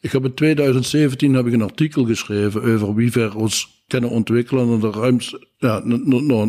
[0.01, 4.68] Ik heb in 2017 heb ik een artikel geschreven over wie we ons kunnen ontwikkelen
[4.68, 6.44] in de ruimte, ja, een,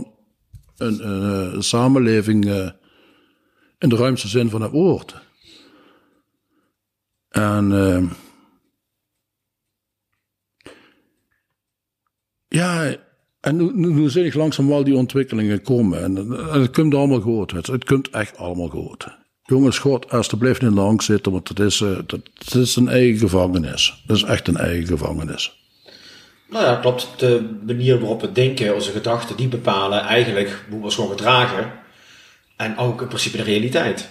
[0.77, 1.05] een,
[1.55, 2.69] een samenleving uh,
[3.79, 5.15] in de ruimste zin van het woord.
[7.29, 8.11] En uh,
[12.47, 12.95] ja,
[13.41, 16.03] en nu, nu, zie ik langzaam wel die ontwikkelingen komen.
[16.03, 17.51] En, en het komt allemaal goed.
[17.51, 19.07] Het, het komt echt allemaal goed.
[19.43, 24.01] Jongens, God, alsjeblieft niet lang zitten, want het is, dat, het is een eigen gevangenis.
[24.07, 25.59] Het is echt een eigen gevangenis.
[26.49, 27.07] Nou ja, klopt.
[27.17, 31.71] De manier waarop we denken, onze gedachten, die bepalen eigenlijk hoe we ons gewoon gedragen.
[32.57, 34.09] En ook in principe de realiteit.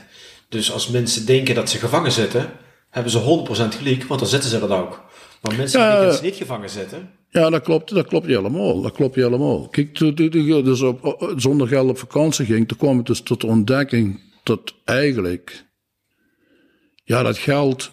[0.48, 2.50] Dus als mensen denken dat ze gevangen zitten,
[2.90, 5.04] hebben ze 100% gelijk, want dan zitten ze er ook.
[5.40, 8.80] Maar mensen die denken dat ze niet gevangen zitten, Ja, dat klopt, dat klopt helemaal.
[8.82, 9.68] Dat klopt helemaal.
[9.68, 10.32] Kijk, toen ik
[10.64, 14.74] dus op, zonder geld op vakantie ging, toen kwam ik dus tot de ontdekking dat
[14.84, 15.64] eigenlijk,
[17.04, 17.92] ja, dat geld,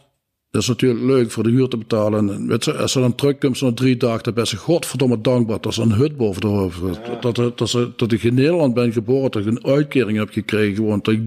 [0.51, 2.29] dat is natuurlijk leuk voor de huur te betalen.
[2.29, 5.61] En weet je, als ze dan terugkomt, zo'n drie dagen, dan ben ze godverdomme dankbaar
[5.61, 6.81] dat ze een hut boven de hoofd.
[7.21, 10.99] Dat, dat, dat, ik in Nederland ben geboren, dat ik een uitkering heb gekregen, gewoon.
[11.01, 11.21] Dat ik,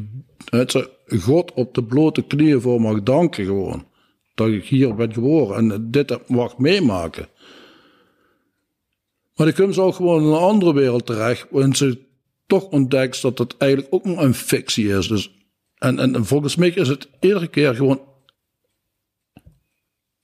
[0.50, 0.90] weet je,
[1.20, 3.86] God op de blote knieën voor mag danken, gewoon.
[4.34, 7.28] Dat ik hier ben geboren en dit mag meemaken.
[9.38, 12.06] Maar dan komen ze ook gewoon in een andere wereld terecht, waarin ze
[12.46, 15.08] toch ontdekt dat het eigenlijk ook maar een fictie is.
[15.08, 15.32] Dus,
[15.74, 18.00] en, en, en volgens mij is het iedere keer gewoon.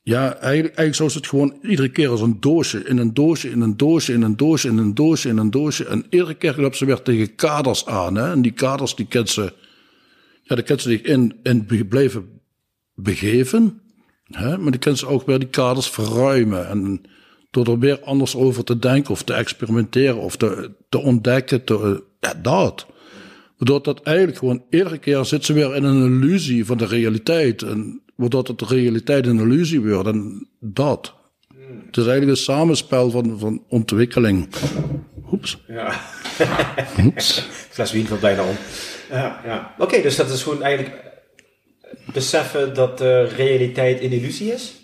[0.02, 3.60] Ja, eigenlijk, eigenlijk zoals het gewoon iedere keer als een doosje, in een doosje, in
[3.60, 5.86] een doosje, in een doosje, in een doosje, in een doosje.
[5.86, 8.14] En iedere keer lopen ze weer tegen kaders aan.
[8.14, 8.30] Hè?
[8.30, 9.52] En die kaders, die kent ze,
[10.42, 12.40] ja, die kent ze zich in, in blijven
[12.94, 13.80] begeven.
[14.24, 14.58] Hè?
[14.58, 16.68] Maar die kunnen ze ook weer die kaders verruimen.
[16.68, 17.02] En
[17.54, 22.02] door er weer anders over te denken of te experimenteren of te, te ontdekken, te,
[22.20, 22.86] ja, dat.
[23.56, 27.62] Waardoor dat eigenlijk gewoon iedere keer zit ze weer in een illusie van de realiteit.
[27.62, 30.08] En waardoor het de realiteit een illusie wordt.
[30.08, 31.14] En dat.
[31.86, 34.48] Het is eigenlijk een samenspel van, van ontwikkeling.
[35.32, 35.58] Oeps.
[35.66, 36.00] Ja.
[37.04, 37.48] Oeps.
[37.70, 38.56] Fles wien valt bijna om.
[39.10, 39.74] Ja, ja.
[39.78, 40.94] Oké, dus dat is gewoon eigenlijk
[42.12, 44.83] beseffen dat de realiteit een illusie is?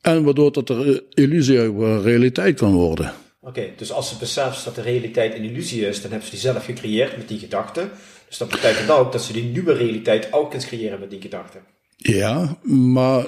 [0.00, 3.12] En waardoor dat er illusie ook weer realiteit kan worden.
[3.40, 6.42] Oké, dus als ze beseft dat de realiteit een illusie is, dan hebben ze die
[6.44, 7.88] zelf gecreëerd met die gedachte.
[8.28, 11.60] Dus dat betekent ook dat ze die nieuwe realiteit ook kunnen creëren met die gedachte.
[11.96, 13.24] Ja, maar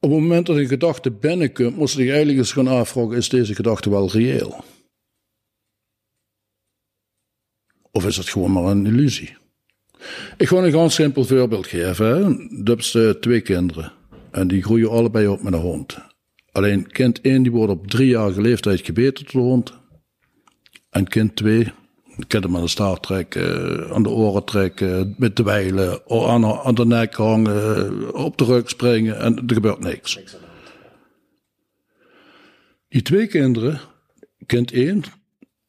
[0.00, 3.28] op het moment dat een gedachte binnenkomt, moet je zich eigenlijk eens gaan afvragen: is
[3.28, 4.64] deze gedachte wel reëel?
[7.90, 9.36] Of is het gewoon maar een illusie?
[10.36, 12.06] Ik ga een ganz simpel voorbeeld geven.
[12.06, 12.16] Hè.
[12.16, 13.92] Je eh, twee kinderen
[14.30, 15.98] en die groeien allebei op met een hond.
[16.52, 19.72] Alleen kind 1 die wordt op driejarige leeftijd gebeten door de hond.
[20.90, 21.72] En kind 2,
[22.16, 26.44] ik kan hem aan de staart trekken, aan de oren trekken, met de wijlen, aan,
[26.44, 30.20] aan de nek hangen, op de rug springen en er gebeurt niks.
[32.88, 33.80] Die twee kinderen,
[34.46, 35.02] kind 1,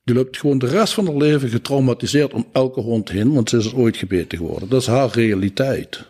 [0.04, 3.58] die loopt gewoon de rest van haar leven getraumatiseerd om elke hond heen, want ze
[3.58, 4.70] is ooit gebeten geworden.
[4.70, 6.08] Dat is haar realiteit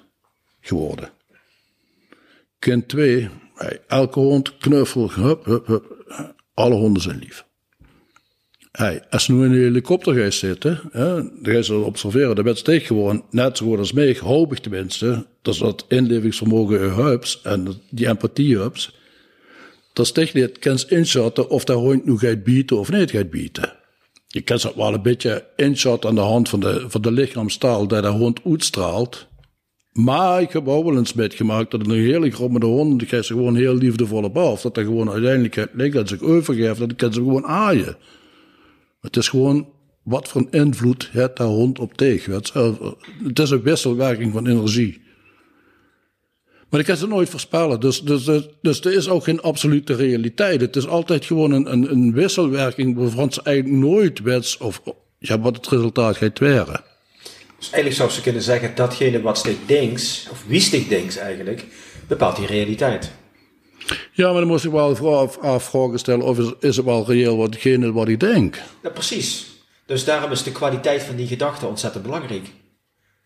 [0.59, 1.09] geworden.
[2.61, 6.05] Kind 2, hey, elke hond knuffel, hup, hup, hup.
[6.53, 7.45] Alle honden zijn lief.
[8.71, 12.35] Hey, als nu in een helikopter gaat zitten, hè, dan ga ze observeren.
[12.35, 16.93] Dan ben je gewoon net zo goed als mij, ik tenminste, dat is dat inlevingsvermogen
[16.93, 18.95] hups en die empathie hups.
[19.93, 23.29] Dat is echt niet, kan inschatten of dat hond nu gaat bieten of niet gaat
[23.29, 23.73] bieten.
[24.27, 27.87] Je kan het wel een beetje inschatten aan de hand van de, van de lichaamstaal
[27.87, 29.27] dat de hond uitstraalt.
[29.91, 33.33] Maar ik heb ook wel eens metgemaakt dat een hele grote hond, die geeft ze
[33.33, 34.61] gewoon heel liefdevol op af.
[34.61, 37.97] Dat er gewoon uiteindelijk lijkt dat zich overgeeft, dat kan ze gewoon aaien.
[39.01, 39.67] Het is gewoon
[40.03, 42.33] wat voor invloed heeft de hond op tegen.
[42.33, 42.61] Het is-
[43.23, 45.01] Het is een wisselwerking van energie.
[46.69, 47.79] Maar ik kan ze nooit voorspellen.
[47.79, 50.61] Dus, dus, dus, dus er is ook geen absolute realiteit.
[50.61, 54.81] Het is altijd gewoon een, een, een wisselwerking waarvan ze eigenlijk nooit wets of
[55.17, 56.81] ja, wat het resultaat gaat worden.
[57.61, 61.65] Dus eigenlijk zou ze kunnen zeggen, datgene wat Stig denkt, of wie Stig denkt eigenlijk,
[62.07, 63.11] bepaalt die realiteit.
[64.11, 67.37] Ja, maar dan moet ik wel af- afvragen stellen of is, is het wel reëel
[67.37, 68.61] watgene wat ik denk.
[68.83, 69.45] Ja, precies.
[69.85, 72.45] Dus daarom is de kwaliteit van die gedachte ontzettend belangrijk.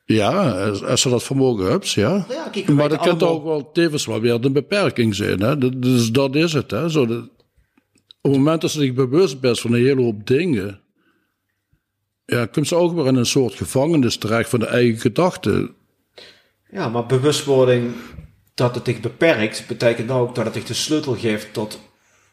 [0.06, 2.26] Ja, als, ze dat vermogen hebt, ja.
[2.30, 5.40] Ja, kijk, we maar dat kan ook wel tevens wel weer een beperking zijn.
[5.42, 5.80] Hè?
[5.80, 6.72] Dus dat is het.
[6.72, 6.90] Hè?
[6.90, 7.30] Zo dat-
[8.22, 10.80] op het moment dat ze zich bewust bent van een hele hoop dingen,
[12.26, 15.76] ja, komt ze ook weer in een soort gevangenis terecht van de eigen gedachten.
[16.72, 17.94] Ja, maar bewustwording
[18.54, 21.80] dat het zich beperkt, betekent ook dat het zich de sleutel geeft tot...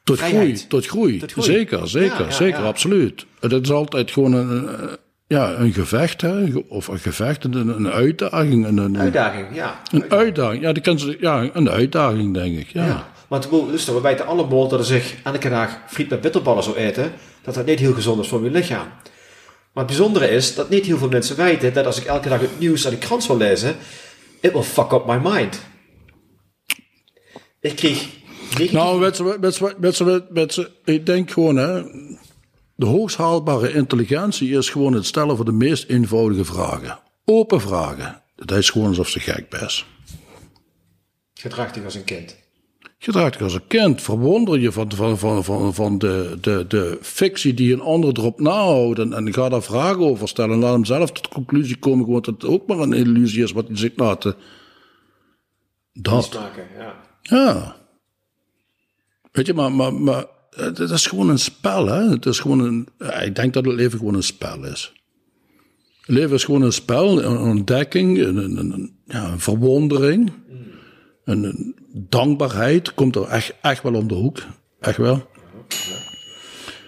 [0.04, 1.18] Tot groei, tot groei.
[1.18, 1.46] Tot groei.
[1.46, 2.66] Zeker, zeker, Ja, ja, zeker, ja.
[2.66, 3.26] absoluut.
[3.40, 4.68] Het is altijd gewoon een,
[5.26, 6.52] ja, een gevecht, hè?
[6.68, 8.66] of een gevecht, een, een uitdaging.
[8.66, 9.80] Een, een, Uitdaging, ja.
[9.90, 12.68] een uitdaging, ja, die kan ze, ja, een uitdaging, denk ik.
[12.68, 13.10] Ja.
[13.28, 17.12] Want luister, we weten allemaal dat er zich elke dag friet met bitterballen zou eten,
[17.42, 18.86] dat dat niet heel gezond is voor je lichaam.
[19.72, 22.40] Maar het bijzondere is dat niet heel veel mensen weten dat als ik elke dag
[22.40, 23.76] het nieuws aan de krant zou lezen,
[24.40, 25.60] it will fuck up my mind.
[27.60, 28.08] Ik kreeg
[28.72, 29.04] Nou,
[30.54, 31.82] je, ik denk gewoon, hè,
[32.74, 36.98] de hoogst haalbare intelligentie is gewoon het stellen van de meest eenvoudige vragen.
[37.24, 38.22] Open vragen.
[38.36, 39.84] Dat is gewoon alsof ze gek bent.
[41.34, 42.41] gedrag dich als een kind.
[43.04, 46.98] Gedrag je als een kind, verwonder je van, van, van, van, van de, de, de
[47.00, 48.98] fictie die een ander erop nahoudt.
[48.98, 50.54] En, en ga daar vragen over stellen.
[50.54, 53.42] En laat hem zelf tot de conclusie komen gewoon dat het ook maar een illusie
[53.42, 54.24] is wat hij zich laat.
[54.24, 54.32] eh,
[55.92, 56.34] Dat.
[56.34, 56.94] Maken, ja.
[57.22, 57.76] Ja.
[59.32, 62.08] Weet je, maar, maar, maar het is gewoon een spel, hè.
[62.10, 62.88] Het is gewoon een,
[63.24, 64.92] ik denk dat het leven gewoon een spel is.
[66.00, 70.32] Het leven is gewoon een spel, een ontdekking, een, een, een ja, verwondering,
[71.24, 74.38] een, een, dankbaarheid komt er echt, echt wel om de hoek.
[74.80, 75.26] Echt wel.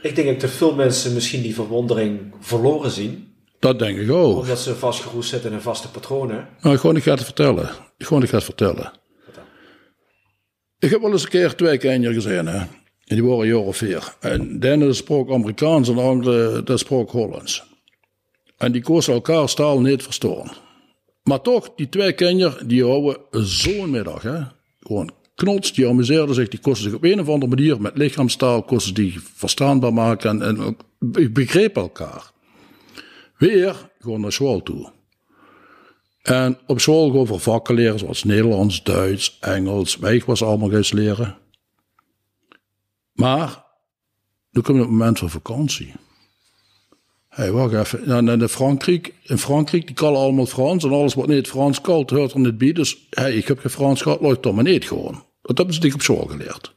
[0.03, 3.33] Ik denk dat veel mensen misschien die verwondering verloren zien.
[3.59, 4.39] Dat denk ik ook.
[4.39, 6.49] Omdat ze vastgeroest zitten in vaste patronen.
[6.61, 7.69] Nou, gewoon, ik ga het vertellen.
[7.99, 8.93] Gewoon, ik ga het vertellen.
[10.79, 12.59] Ik heb wel eens een keer twee kinderen gezien, hè.
[13.05, 14.15] En die waren een jaar of vier.
[14.21, 17.65] En de ene sprak Amerikaans en de andere dat sprak Hollands.
[18.57, 20.53] En die kozen elkaar staal niet verstaan.
[21.23, 24.41] Maar toch, die twee kinderen, die houden zo'n middag, hè.
[24.85, 28.63] Gewoon knots, die amuseerden zich, die kosten zich op een of andere manier met lichaamstaal,
[28.63, 30.77] kosten die verstaanbaar maken en, en
[31.33, 32.33] begrepen elkaar.
[33.39, 34.93] Weer gewoon naar school toe.
[36.23, 40.99] En op school gewoon voor vakken leren, zoals Nederlands, Duits, Engels, wij was allemaal gaan
[40.99, 41.37] leren.
[43.13, 43.65] Maar,
[44.51, 45.95] nu komt het moment van vakantie.
[47.35, 48.09] Hey, wacht even.
[48.09, 50.85] Nou, in, Frankrijk, in Frankrijk, die kallen allemaal Frans.
[50.85, 52.73] En alles wat niet Frans kalt, hoort er niet bij.
[52.73, 55.25] Dus hey, ik heb geen Frans gehad, laat toch maar niet gewoon.
[55.43, 56.75] Dat hebben ze niet op school geleerd.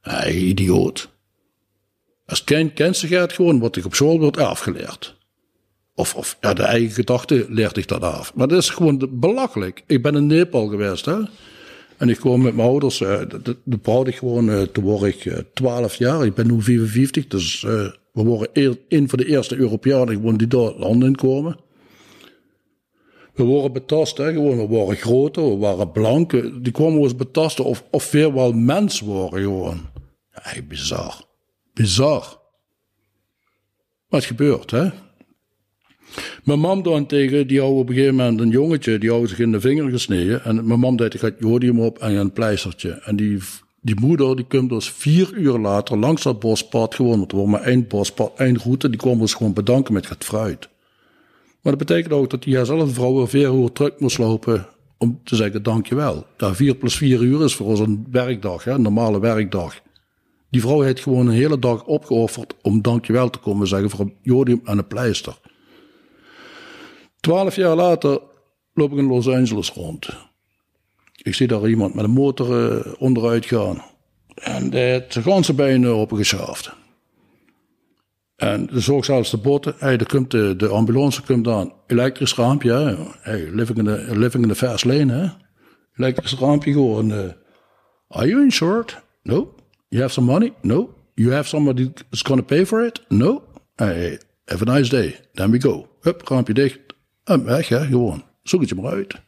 [0.00, 1.08] Hey, idioot.
[2.26, 5.16] Als kind kent ze het gewoon wat ik op school wordt afgeleerd.
[5.94, 8.34] Of, of ja, de eigen gedachte leert ik dat af.
[8.34, 9.82] Maar dat is gewoon belachelijk.
[9.86, 11.18] Ik ben in Nepal geweest, hè.
[11.96, 13.20] En ik kwam met mijn ouders, uh,
[13.64, 16.24] de ik gewoon, uh, toen was ik uh, 12 jaar.
[16.24, 20.46] Ik ben nu 55, dus uh, we waren een van de eerste Europeanen gewoon die
[20.46, 21.56] daar land in kwamen.
[23.34, 24.56] We waren betast, hè, gewoon.
[24.56, 26.30] We waren groter, we waren blank.
[26.64, 29.80] Die kwamen ons betasten of, of we wel mens waren, gewoon.
[30.32, 31.24] Ja, bizar.
[31.74, 32.38] Bizar.
[34.08, 34.90] Wat gebeurt, hè?
[36.44, 39.52] Mijn mam tegen, die had op een gegeven moment een jongetje, die had zich in
[39.52, 40.44] de vinger gesneden.
[40.44, 42.90] En mijn mam deed, ik gaat jodium op en een pleistertje.
[42.90, 43.38] En die,
[43.80, 47.46] die moeder, die komt dus vier uur later langs dat bospad gewoon, want er was
[47.46, 50.68] maar één bospad, één route, die kwam ons gewoon bedanken met het fruit.
[51.62, 54.66] Maar dat betekent ook dat die zelf vrouw vier uur terug moest lopen
[54.98, 56.26] om te zeggen dankjewel.
[56.36, 59.80] Ja, vier plus vier uur is voor ons een werkdag, een normale werkdag.
[60.50, 64.14] Die vrouw heeft gewoon een hele dag opgeofferd om dankjewel te komen zeggen voor een
[64.22, 65.38] jodium en een pleister.
[67.20, 68.20] Twaalf jaar later
[68.74, 70.08] loop ik in Los Angeles rond.
[71.22, 73.82] Ik zie daar iemand met een motor uh, onderuit gaan.
[74.34, 76.72] En die heeft zijn ganse benen opengeschaafd.
[78.36, 80.06] En de zorg zelfs de botten.
[80.06, 81.72] Komt de, de ambulance komt aan.
[81.86, 82.96] Elektrisch raampje.
[83.20, 85.12] Hey, living in the, living in the fast lane.
[85.12, 85.28] Hè?
[85.96, 87.10] Elektrisch raampje gewoon.
[87.10, 87.18] Uh,
[88.08, 89.02] are you insured?
[89.22, 89.54] No.
[89.88, 90.52] You have some money?
[90.62, 90.94] No.
[91.14, 93.02] You have somebody that's going to pay for it?
[93.08, 93.42] No.
[93.76, 95.20] Hey, have a nice day.
[95.32, 95.88] Then we go.
[96.00, 96.78] Hup, raampje dicht.
[97.24, 98.24] En weg, hè, gewoon.
[98.42, 99.20] Zoek het je maar uit.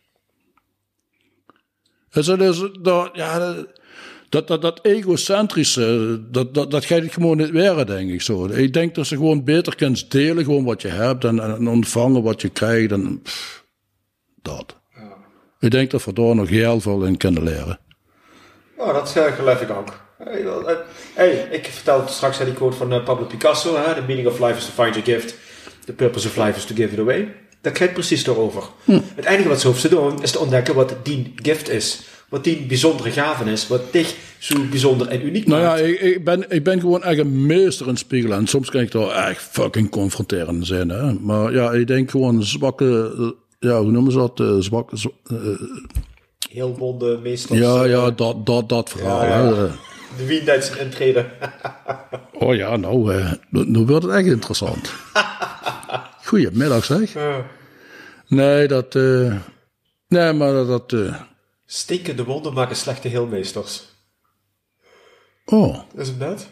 [2.12, 3.54] Dus, dus, dat, ja,
[4.28, 8.46] dat, dat, dat egocentrische, dat, dat, dat gaat gewoon niet weer, denk ik zo.
[8.46, 12.22] Ik denk dat ze gewoon beter kunt delen gewoon wat je hebt en, en ontvangen
[12.22, 12.92] wat je krijgt.
[12.92, 13.64] En, pff,
[14.42, 14.76] dat.
[14.94, 15.16] Ja.
[15.60, 17.78] Ik denk dat we daar nog heel veel in kunnen leren.
[18.76, 20.00] Oh, dat geloof ik ook.
[21.14, 23.94] Hey, ik vertelde straks die quote van uh, Pablo Picasso: hè?
[23.94, 25.34] The meaning of life is to find your gift,
[25.84, 27.34] the purpose of life is to give it away.
[27.62, 28.62] Dat gaat precies daarover.
[28.84, 29.00] Hm.
[29.14, 32.00] Het enige wat ze hoeft te doen is te ontdekken wat die gift is.
[32.28, 33.68] Wat die bijzondere gaven is.
[33.68, 35.80] Wat dich zo bijzonder en uniek nou maakt.
[35.80, 38.38] Nou ja, ik, ik, ben, ik ben gewoon echt een meester in spiegelen.
[38.38, 40.88] En soms kan ik daar echt fucking confronterend zijn.
[40.88, 41.12] Hè?
[41.12, 43.34] Maar ja, ik denk gewoon zwakke...
[43.58, 44.40] Ja, hoe noemen ze dat?
[44.40, 44.96] Uh, zwakke...
[45.32, 45.38] Uh,
[46.50, 47.58] Heel bonde meesters.
[47.58, 49.24] Ja, ja, dat, dat, dat verhaal.
[49.24, 49.70] Ja, ja.
[50.16, 51.26] De zijn intreden.
[52.32, 54.92] oh ja, nou, uh, nu wordt het echt interessant.
[56.32, 57.14] Goedemiddag zeg.
[58.28, 58.94] Nee, dat...
[58.94, 59.36] Uh,
[60.08, 60.92] nee, maar dat...
[60.92, 61.20] uh,
[61.66, 63.84] Stekende wonden maken slechte heelmeesters.
[65.44, 65.78] Oh.
[65.96, 66.46] Is het net?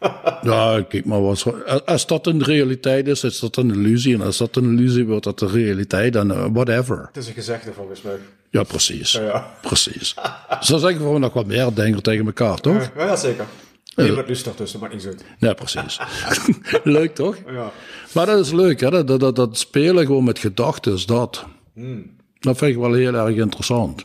[0.42, 1.46] ja, kijk maar wat.
[1.86, 4.14] Als dat een realiteit is, is dat een illusie.
[4.14, 7.06] En als dat een illusie wordt, dat de realiteit, dan uh, whatever.
[7.06, 8.18] Het is een gezegde volgens mij.
[8.50, 9.12] Ja, precies.
[9.12, 9.54] Ja, ja.
[9.60, 10.14] Precies.
[10.60, 12.90] Zo zeggen we gewoon nog wat meer denken tegen elkaar, toch?
[12.96, 13.46] Ja, ja zeker.
[13.96, 15.10] Je wordt nu start tussen, maar niet zo.
[15.38, 16.00] Ja, precies.
[16.84, 17.36] leuk toch?
[17.46, 17.72] Ja.
[18.12, 19.04] Maar dat is leuk, hè?
[19.04, 21.44] Dat, dat, dat spelen gewoon met gedachten, dat.
[21.74, 22.16] Hmm.
[22.38, 24.04] Dat vind ik wel heel erg interessant.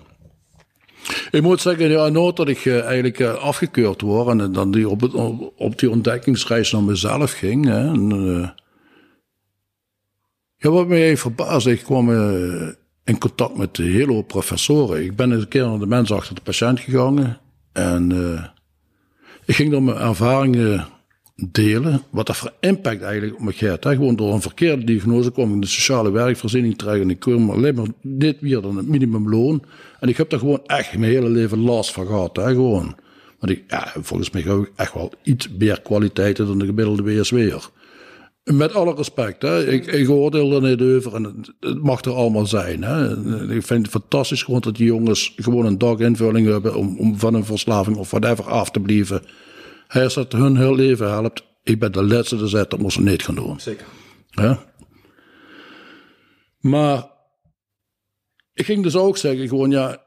[1.31, 4.89] Ik moet zeggen, ja, nooit dat ik uh, eigenlijk uh, afgekeurd word en dan die
[4.89, 5.13] op, het,
[5.55, 7.65] op die ontdekkingsreis naar mezelf ging.
[7.65, 8.49] Hè, en, uh,
[10.55, 12.11] ja, wat mij verbaasd, ik kwam
[13.03, 15.03] in contact met een hele hoop professoren.
[15.03, 17.39] Ik ben een keer naar de mensen achter de patiënt gegaan
[17.73, 18.11] en
[19.49, 20.87] ik ging door mijn ervaringen
[21.35, 23.85] delen, wat dat voor impact eigenlijk op me gaat.
[23.85, 27.49] Gewoon door een verkeerde diagnose kwam ik in de sociale werkvoorziening terecht en ik kwam
[27.49, 29.63] alleen maar dit weer dan het minimumloon.
[29.99, 32.35] En ik heb daar gewoon echt mijn hele leven last van gehad.
[32.35, 32.47] Hè?
[32.47, 32.95] Gewoon.
[33.39, 33.63] Maar ik,
[34.01, 37.69] volgens mij ook echt wel iets meer kwaliteiten dan de gemiddelde WSW'er.
[38.43, 39.67] Met alle respect, hè.
[39.67, 42.83] Ik, ik oordeel er niet over en het, het mag er allemaal zijn.
[42.83, 43.11] Hè.
[43.55, 47.33] Ik vind het fantastisch gewoon dat die jongens gewoon een daginvulling hebben om, om van
[47.33, 49.21] een verslaving of whatever af te blijven.
[49.87, 51.43] Hij is dat hun heel leven helpt.
[51.63, 53.59] Ik ben de laatste die zegt dat moest ze niet gaan doen.
[53.59, 53.85] Zeker.
[54.29, 54.63] Ja.
[56.59, 57.07] Maar
[58.53, 60.03] ik ging dus ook zeggen, gewoon ja,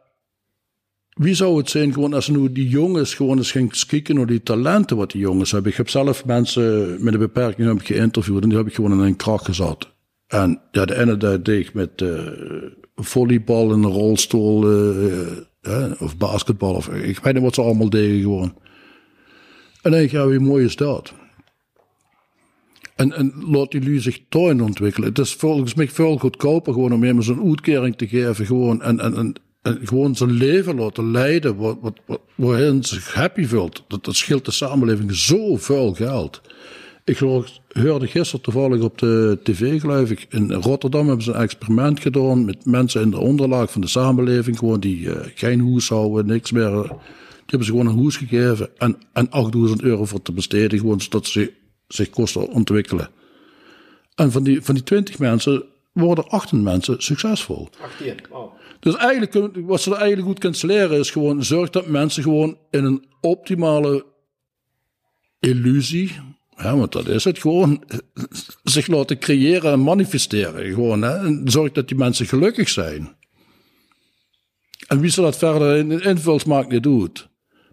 [1.12, 4.42] wie zou het zijn gewoon als nu die jongens gewoon eens ging kijken naar die
[4.42, 5.70] talenten wat die jongens hebben.
[5.70, 8.98] Ik heb zelf mensen met een beperking heb geïnterviewd en die heb ik gewoon in
[8.98, 9.88] een kracht gezet.
[10.26, 12.20] En ja, de ene deed ik met uh,
[12.94, 14.72] volleybal in een rolstoel
[15.62, 18.54] uh, of basketbal of ik weet niet wat ze allemaal deden gewoon.
[19.82, 21.12] En denk ik, ja, wie mooi is dat?
[22.94, 25.08] En, en laat die lui zich tuin ontwikkelen.
[25.08, 28.46] Het is volgens mij veel goedkoper gewoon om hem zo'n uitkering te geven.
[28.46, 31.56] Gewoon, en, en, en, en gewoon zijn leven laten leiden.
[31.56, 33.84] Wat, wat, wat, waar hij zich happy voelt.
[33.88, 36.40] Dat, dat scheelt de samenleving zoveel geld.
[37.04, 40.26] Ik hoorde gisteren toevallig op de tv, geloof ik.
[40.28, 44.58] In Rotterdam hebben ze een experiment gedaan met mensen in de onderlaag van de samenleving.
[44.58, 46.70] Gewoon die uh, geen hoes houden, niks meer.
[46.72, 50.78] Die hebben ze gewoon een hoes gegeven en, en 8000 euro voor te besteden.
[50.78, 51.52] Gewoon zodat ze
[51.88, 53.08] zich kosten ontwikkelen.
[54.14, 57.68] En van die, van die 20 mensen worden 18 mensen succesvol.
[57.82, 58.52] 18, wow.
[58.82, 62.58] Dus eigenlijk, wat ze er eigenlijk goed kunnen leren is gewoon zorg dat mensen gewoon
[62.70, 64.06] in een optimale
[65.40, 66.12] illusie,
[66.56, 67.84] want dat is het gewoon,
[68.62, 70.72] zich laten creëren en manifesteren.
[70.72, 71.16] Gewoon, hè?
[71.16, 73.16] En zorg dat die mensen gelukkig zijn.
[74.86, 77.28] En wie ze dat verder in de invulsmaak niet doet.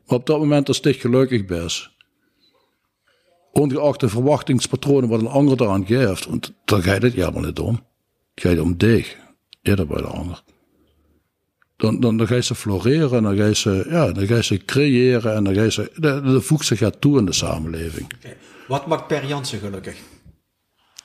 [0.05, 1.89] Maar op dat moment als dich gelukkig bent,
[3.51, 6.25] ongeacht de verwachtingspatronen wat een ander eraan geeft.
[6.25, 7.85] Want dan ga je dit helemaal niet om.
[8.33, 9.17] Het gaat om dich,
[9.61, 10.43] eerder bij de ander.
[11.79, 14.35] Dan, dan, dan ga je ze floreren en dan ga je ze, ja, dan ga
[14.35, 17.25] je ze creëren en dan ga je ze, de, de voegt zich gaat toe in
[17.25, 18.13] de samenleving.
[18.17, 18.37] Okay.
[18.67, 19.97] Wat maakt Per Jansen gelukkig?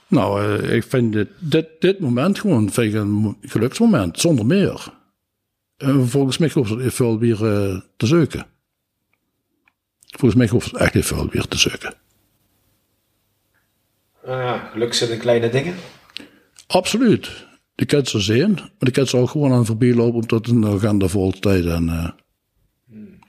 [0.07, 4.93] Nou, uh, ik vind dit, dit, dit moment gewoon vind ik een geluksmoment, zonder meer.
[5.77, 8.47] En volgens mij hoeft het veel weer uh, te zoeken.
[10.07, 11.95] Volgens mij hoeft het echt veel weer te zoeken.
[14.27, 15.75] Uh, geluk zit in kleine dingen?
[16.67, 17.47] Absoluut.
[17.75, 20.67] De kent ze zien, maar de kent ze ook gewoon aan voorbij lopen omdat een
[20.67, 22.11] agenda vol tijd en, uh,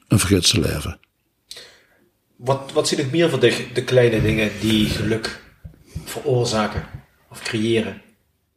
[0.07, 0.99] en vergeet ze leven.
[2.35, 5.41] Wat, wat zie ik meer voor de, de kleine dingen die geluk
[6.03, 6.85] veroorzaken
[7.29, 8.01] of creëren?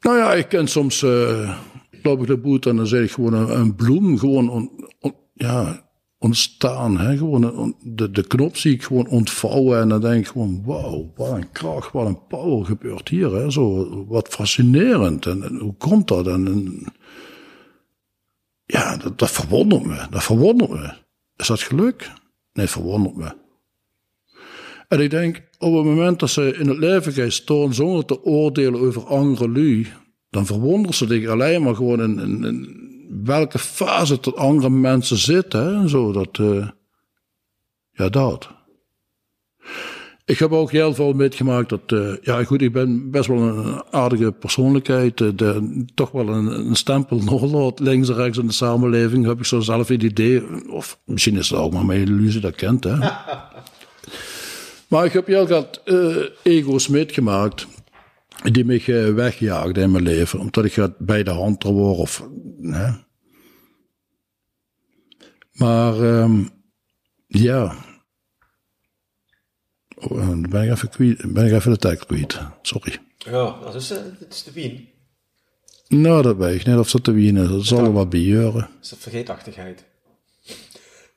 [0.00, 1.58] Nou ja, ik ken soms, uh,
[2.02, 5.14] loop ik de boet en dan zeg ik gewoon een, een bloem, gewoon, on, on,
[5.34, 5.87] ja,
[6.18, 6.98] ontstaan.
[6.98, 7.16] Hè?
[7.16, 11.32] Gewoon de, de knop zie ik gewoon ontvouwen en dan denk ik gewoon, wauw, wat
[11.32, 13.34] een kracht, wat een power gebeurt hier.
[13.34, 13.50] Hè?
[13.50, 15.26] Zo, wat fascinerend.
[15.26, 16.26] En, hoe komt dat?
[16.26, 16.82] En,
[18.64, 20.06] ja, dat, dat, verwondert me.
[20.10, 20.92] Dat verwondert me.
[21.36, 22.12] Is dat geluk?
[22.52, 23.36] Nee, verwondert me.
[24.88, 28.24] En ik denk, op het moment dat ze in het leven gaan staan zonder te
[28.24, 29.86] oordelen over andere lui,
[30.30, 32.87] dan verwonderen ze zich alleen maar gewoon in, in
[33.28, 35.80] welke fase tot andere mensen zitten.
[35.80, 35.88] Hè?
[35.88, 36.68] Zo dat, uh,
[37.92, 38.48] ja, dat.
[40.24, 43.82] Ik heb ook heel veel metgemaakt dat, uh, ja goed, ik ben best wel een
[43.90, 48.52] aardige persoonlijkheid, uh, de, toch wel een, een stempel nog links en rechts in de
[48.52, 52.40] samenleving, heb ik zo zelf het idee, of misschien is het ook maar mijn illusie,
[52.40, 52.96] dat kent hè.
[54.90, 57.66] maar ik heb heel wat uh, ego's metgemaakt
[58.42, 62.28] die mij wegjaagden in mijn leven, omdat ik bij de hand word of,
[62.60, 63.06] hè.
[65.58, 66.50] Maar um,
[67.26, 67.76] ja.
[69.96, 72.40] Oh, dan ben ik even, kwijt, ben ik even de tijd kwijt.
[72.62, 72.96] Sorry.
[73.18, 74.88] Ja, dat is, dat is de wien.
[75.88, 77.48] Nou, dat weet ik niet of dat de wien is.
[77.48, 78.68] Dat zal er wat bijeuren.
[78.80, 79.84] Dat is vergeetachtigheid.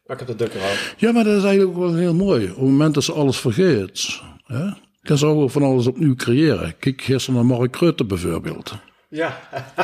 [0.06, 0.74] Maar ik heb de dukker al.
[0.98, 2.44] Ja, maar dat is eigenlijk wel heel mooi.
[2.44, 4.22] Op het moment dat ze alles vergeet.
[4.46, 4.70] Hè?
[5.02, 6.78] kan ze ook van alles opnieuw creëren.
[6.80, 8.74] Kijk gisteren naar Mark Rutte bijvoorbeeld.
[9.10, 9.40] Ja.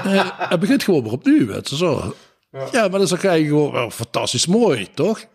[0.05, 2.15] uh, hij begint gewoon weer opnieuw, weet je zo.
[2.51, 2.67] Ja.
[2.71, 5.25] ja, maar dat is ook eigenlijk gewoon wel fantastisch mooi, toch?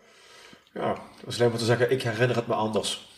[0.73, 3.11] Ja, dat is alleen maar te zeggen, ik herinner het me anders.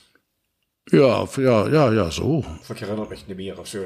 [0.83, 2.23] Ja, ja, ja, ja, zo.
[2.23, 3.79] Of ik herinner het me niet meer of zo.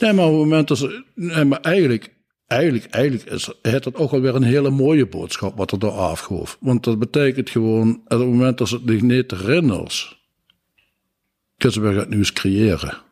[0.00, 1.04] Nee, maar op het moment dat ze...
[1.14, 2.14] Nee, maar eigenlijk,
[2.46, 6.56] eigenlijk, eigenlijk is het dat ook alweer een hele mooie boodschap wat er door afgoof.
[6.60, 10.18] Want dat betekent gewoon, op het moment dat ze het niet herinnert,
[11.56, 13.02] kunnen ze weer het nieuws creëren.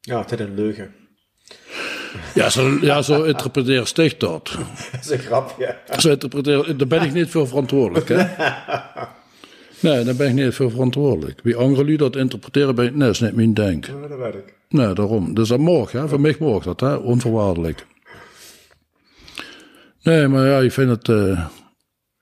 [0.00, 0.94] Ja, het is een leugen.
[2.34, 4.56] Ja, zo, ja, zo interpreteer Sticht dat.
[4.92, 5.76] Dat is een grapje.
[5.98, 8.08] Zo interpreteer, daar ben ik niet voor verantwoordelijk.
[8.08, 8.26] Hè?
[9.80, 11.40] Nee, daar ben ik niet voor verantwoordelijk.
[11.42, 13.86] Wie anderen dat interpreteren, ben ik, nee, dat is niet mijn denk.
[13.86, 14.54] Ja, dat weet ik.
[14.68, 15.34] Nee, daarom.
[15.34, 16.08] Dus dat mag, hè?
[16.08, 16.94] voor mij mag dat, hè?
[16.94, 17.86] onvoorwaardelijk.
[20.02, 21.46] Nee, maar ja, ik vind het, uh,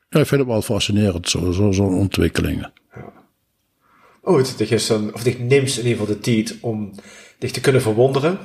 [0.09, 2.73] Ja, ik vind het wel fascinerend, zo'n zo, zo'n ontwikkelingen.
[4.23, 6.95] Oh, het, het is een, of het neemt in ieder geval de tijd om
[7.39, 8.39] zich te kunnen verwonderen,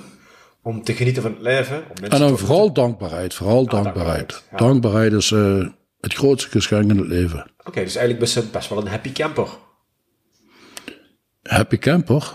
[0.61, 1.77] om te genieten van het leven.
[1.89, 3.93] Om En dan te- vooral dankbaarheid, vooral dankbaarheid.
[4.29, 4.57] dankbaarheid, ja.
[4.57, 5.67] Dankbaarheid is eh,
[5.99, 7.51] het grootste geschenk in het leven.
[7.63, 9.47] Oké, dus eigenlijk best, best wel een happy camper.
[11.43, 12.31] Happy camper?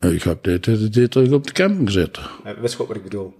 [0.00, 2.18] Ik heb dit, dit, dit dat ik op de camping zit.
[2.18, 3.34] Uh, weet je ook wat ik bedoel?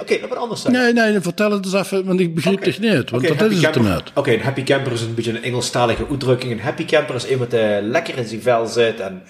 [0.00, 0.72] Oké, dat wat anders zijn.
[0.72, 3.10] Nee, nee, vertel het eens even, want ik begrijp het niet.
[3.10, 4.10] Want dat is het camper- net.
[4.14, 6.52] Oké, een happy camper is een beetje een Engelstalige uitdrukking.
[6.52, 9.22] Een happy camper is iemand die lekker in zijn vel zit en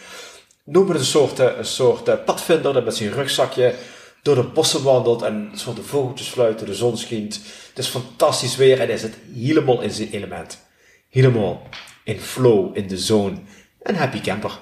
[0.64, 3.74] noem het een soort, eh, een soort eh, padvinder dat met zijn rugzakje
[4.22, 7.34] door de bossen wandelt en zo de vogeltjes fluiten, de zon schijnt.
[7.68, 10.66] Het is fantastisch weer en hij zit helemaal in zijn element.
[11.08, 11.62] Helemaal
[12.04, 13.36] in flow, in de zone.
[13.82, 14.58] Een happy camper.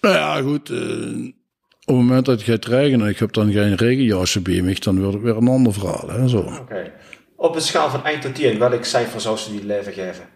[0.00, 0.70] Nou ja, goed.
[0.70, 1.32] eh,
[1.86, 4.76] op het moment dat het gaat regenen en ik heb dan geen regenjasje bij me,
[4.80, 6.08] dan wordt het weer een ander verhaal.
[6.08, 6.38] Hè, zo.
[6.38, 6.92] Oké.
[7.36, 10.28] Op een schaal van 1 tot 10, welk cijfer zou ze die leven geven?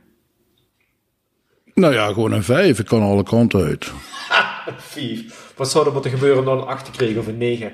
[1.79, 2.79] Nou ja, gewoon een vijf.
[2.79, 3.87] Ik kan alle kanten uit.
[4.67, 5.25] Een 4.
[5.57, 7.73] Wat zou er moeten gebeuren om dan een 8 te krijgen of een 9?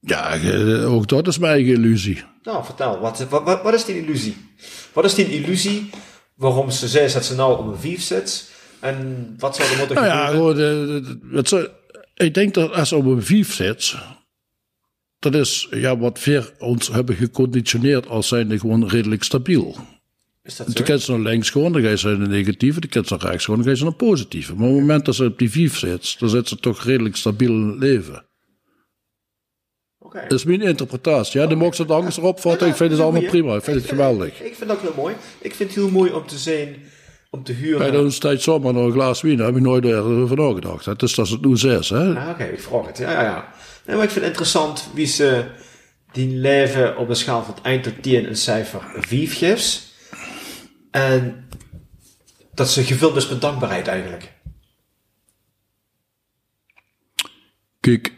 [0.00, 2.22] Ja, eh, ook dat is mijn eigen illusie.
[2.42, 4.36] Nou, vertel, wat, wat, wat, wat is die illusie?
[4.92, 5.90] Wat is die illusie
[6.34, 8.50] waarom ze zei dat ze nou op een 5 zit?
[8.80, 10.56] En wat zou er moeten Nou ja, gebeuren?
[10.56, 11.68] gewoon, eh, het zou-
[12.14, 13.94] ik denk dat als je op een vijf zit,
[15.18, 19.76] dat is ja, wat we ons hebben geconditioneerd als zijnde gewoon redelijk stabiel.
[20.42, 20.82] Is dat Dan zo?
[20.82, 23.14] kan ze naar links gewoon, dan ga je ze naar de negatieve, dan kan ze
[23.18, 24.54] naar rechts gewoon, dan ga je ze naar positieve.
[24.54, 27.16] Maar op het moment dat ze op die vijf zit, dan zit ze toch redelijk
[27.16, 28.24] stabiel in het leven.
[29.98, 30.20] Oké.
[30.28, 31.40] Dat is mijn interpretatie.
[31.40, 32.68] Ja, dan mag ze het anders erop vatten.
[32.68, 33.54] Ik vind het allemaal prima.
[33.56, 34.40] Ik vind het geweldig.
[34.40, 35.14] Ik vind dat heel mooi.
[35.40, 36.76] Ik vind het heel mooi om te zien,
[37.30, 37.78] om te huren.
[37.78, 40.84] Bij de tijd zomaar nog een glas wien, daar heb ik nooit over nagedacht.
[40.84, 42.14] Het is dat het nu zes, hè?
[42.14, 42.98] Ah, Oké, ik vraag het.
[42.98, 43.52] Ja, ja, ja.
[43.86, 45.44] Nee, maar ik vind het interessant wie ze
[46.12, 49.90] die leven op een schaal van 1 tot 10 een cijfer 5 geeft.
[50.92, 51.48] En
[52.54, 54.32] dat ze gevuld is met dankbaarheid eigenlijk.
[57.80, 58.12] Kijk,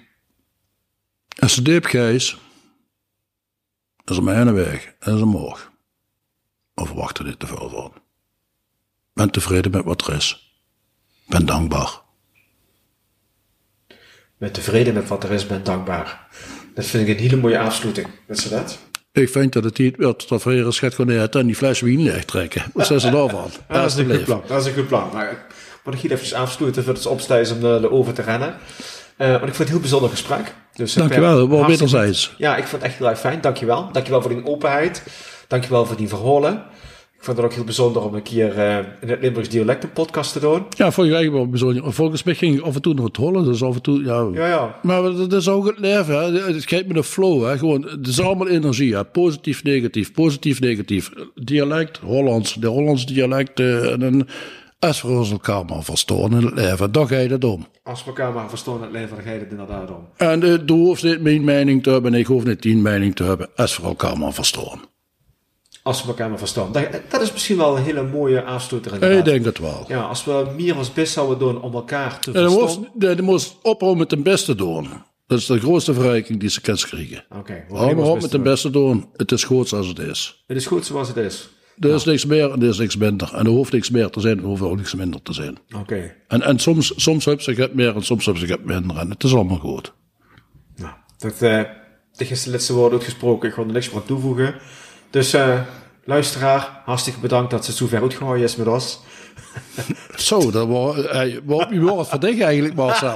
[1.38, 2.38] als ze diep gijs,
[4.04, 5.70] is er mij een weg, en is morgen.
[6.74, 7.92] Of er niet te veel van.
[9.12, 10.58] Ben tevreden met wat er is.
[11.26, 12.00] Ben dankbaar.
[14.38, 16.28] Ben tevreden met wat er is, ben dankbaar.
[16.74, 18.08] Dat vind ik een hele mooie afsluiting.
[18.26, 18.78] Weet dat?
[19.14, 21.80] Ik vind dat het niet wordt dat we eens gaat gewoon uit en die fles
[21.80, 22.62] wien leeg trekken.
[22.72, 23.50] Wat zijn ze daarvan?
[23.68, 24.42] Dat is een goed plan.
[24.46, 25.10] Dat is een goed plan.
[25.12, 25.38] Maar ik
[25.84, 28.54] moet hier even afsluiten voordat ze opstaan is om de, de over te rennen.
[29.16, 30.54] Eh, want ik vond het een heel bijzonder gesprek.
[30.74, 32.34] Dus, eh, Dankjewel, wel wederzijds.
[32.38, 33.40] Ja, ik vond het echt heel erg fijn.
[33.40, 33.88] Dankjewel.
[33.92, 35.02] Dankjewel voor die openheid.
[35.48, 36.62] Dankjewel voor die verhalen.
[37.24, 39.92] Ik vond het ook heel bijzonder om een keer eh, in het Limburgs dialect een
[39.92, 40.66] podcast te doen.
[40.76, 41.92] Ja, vond ik eigenlijk wel bijzonder.
[41.92, 44.28] Volgens mij ging ik af en toe nog het hollen, dus af en toe, ja.
[44.32, 44.78] Ja, ja.
[44.82, 46.52] Maar dat is ook het leven, hè.
[46.52, 47.58] Het gaat met de flow, hè.
[47.58, 49.04] Gewoon, het is allemaal energie, hè.
[49.04, 51.12] Positief, negatief, positief, negatief.
[51.34, 54.28] Dialect, Hollands, de Hollands dialect, eh, en een,
[54.78, 57.66] als we ons elkaar maar verstaan in het leven, dan ga je dat om.
[57.82, 60.08] Als we elkaar maar verstaan in het leven, dan ga je het inderdaad om.
[60.16, 63.16] En uh, du hoeft niet mijn mening te hebben, en ik hoef niet die mening
[63.16, 64.92] te hebben, als we elkaar maar verstaan.
[65.84, 66.72] Als we elkaar maar verstaan.
[66.72, 69.84] Dat, dat is misschien wel een hele mooie afsluiter Ik denk het wel.
[69.88, 72.88] Ja, als we meer ons best zouden doen om elkaar te En dan verstaan.
[72.94, 74.88] moest, moest ophouden met de beste doen.
[75.26, 77.24] Dat is de grootste verrijking die ze kan krijgen.
[77.38, 78.42] Oké, we Hou maar op met de doen.
[78.42, 79.08] beste doen.
[79.12, 80.44] Het is goed zoals het is.
[80.46, 81.48] Het is goed zoals het is.
[81.78, 83.34] Er is niks meer en er is niks minder.
[83.34, 85.58] En er hoeft niks meer te zijn en er hoeft ook niks minder te zijn.
[85.80, 86.14] Oké.
[86.28, 88.96] En, en soms, soms heb ze het meer en soms heb ze het minder.
[88.96, 89.92] En het is allemaal goed.
[90.76, 91.62] Nou, dat, eh
[92.16, 93.48] dit is de laatste woorden uitgesproken.
[93.48, 94.54] Ik wil er niks meer aan toevoegen.
[95.14, 95.60] Dus, eh
[96.04, 99.00] luisteraar, hartstikke bedankt dat ze zo ver uitgegooid is met ons.
[100.16, 103.14] Zo, dat was, hey, wat- je wordt het voor dich eigenlijk, Marcel.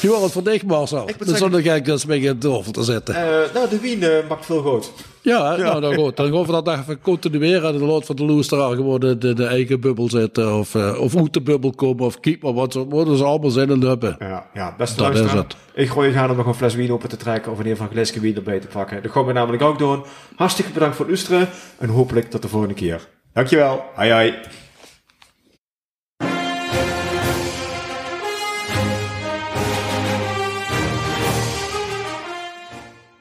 [0.00, 1.04] Je wordt het voor dich, Marcel.
[1.18, 3.14] moet Dan zonder gek dat een tafel te zetten.
[3.14, 4.92] Eh, nou, de wien eh, maakt veel goed.
[5.22, 6.16] Ja, nou dan goed.
[6.16, 7.72] Dan gaan we dat even continueren.
[7.72, 10.54] En dan laat van de loesteraar gewoon de, de, de eigen bubbel zitten.
[10.58, 12.04] Of, eh, of uit de bubbel komen.
[12.04, 12.72] Of keep maar wat.
[12.72, 12.86] ze-
[13.22, 14.16] allemaal zin in hebben.
[14.18, 15.56] Ja, ja beste Dat is het.
[15.74, 17.52] Ik gooi je gaan om nog een fles wien open te trekken.
[17.52, 19.02] Of in een glaasje wien erbij te pakken.
[19.02, 20.04] Dat gaan we namelijk ook doen.
[20.36, 21.48] Hartstikke bedankt voor het luisteren.
[21.78, 23.08] En hopelijk tot de volgende keer.
[23.32, 23.82] Dankjewel.
[23.94, 24.34] Hoi hoi.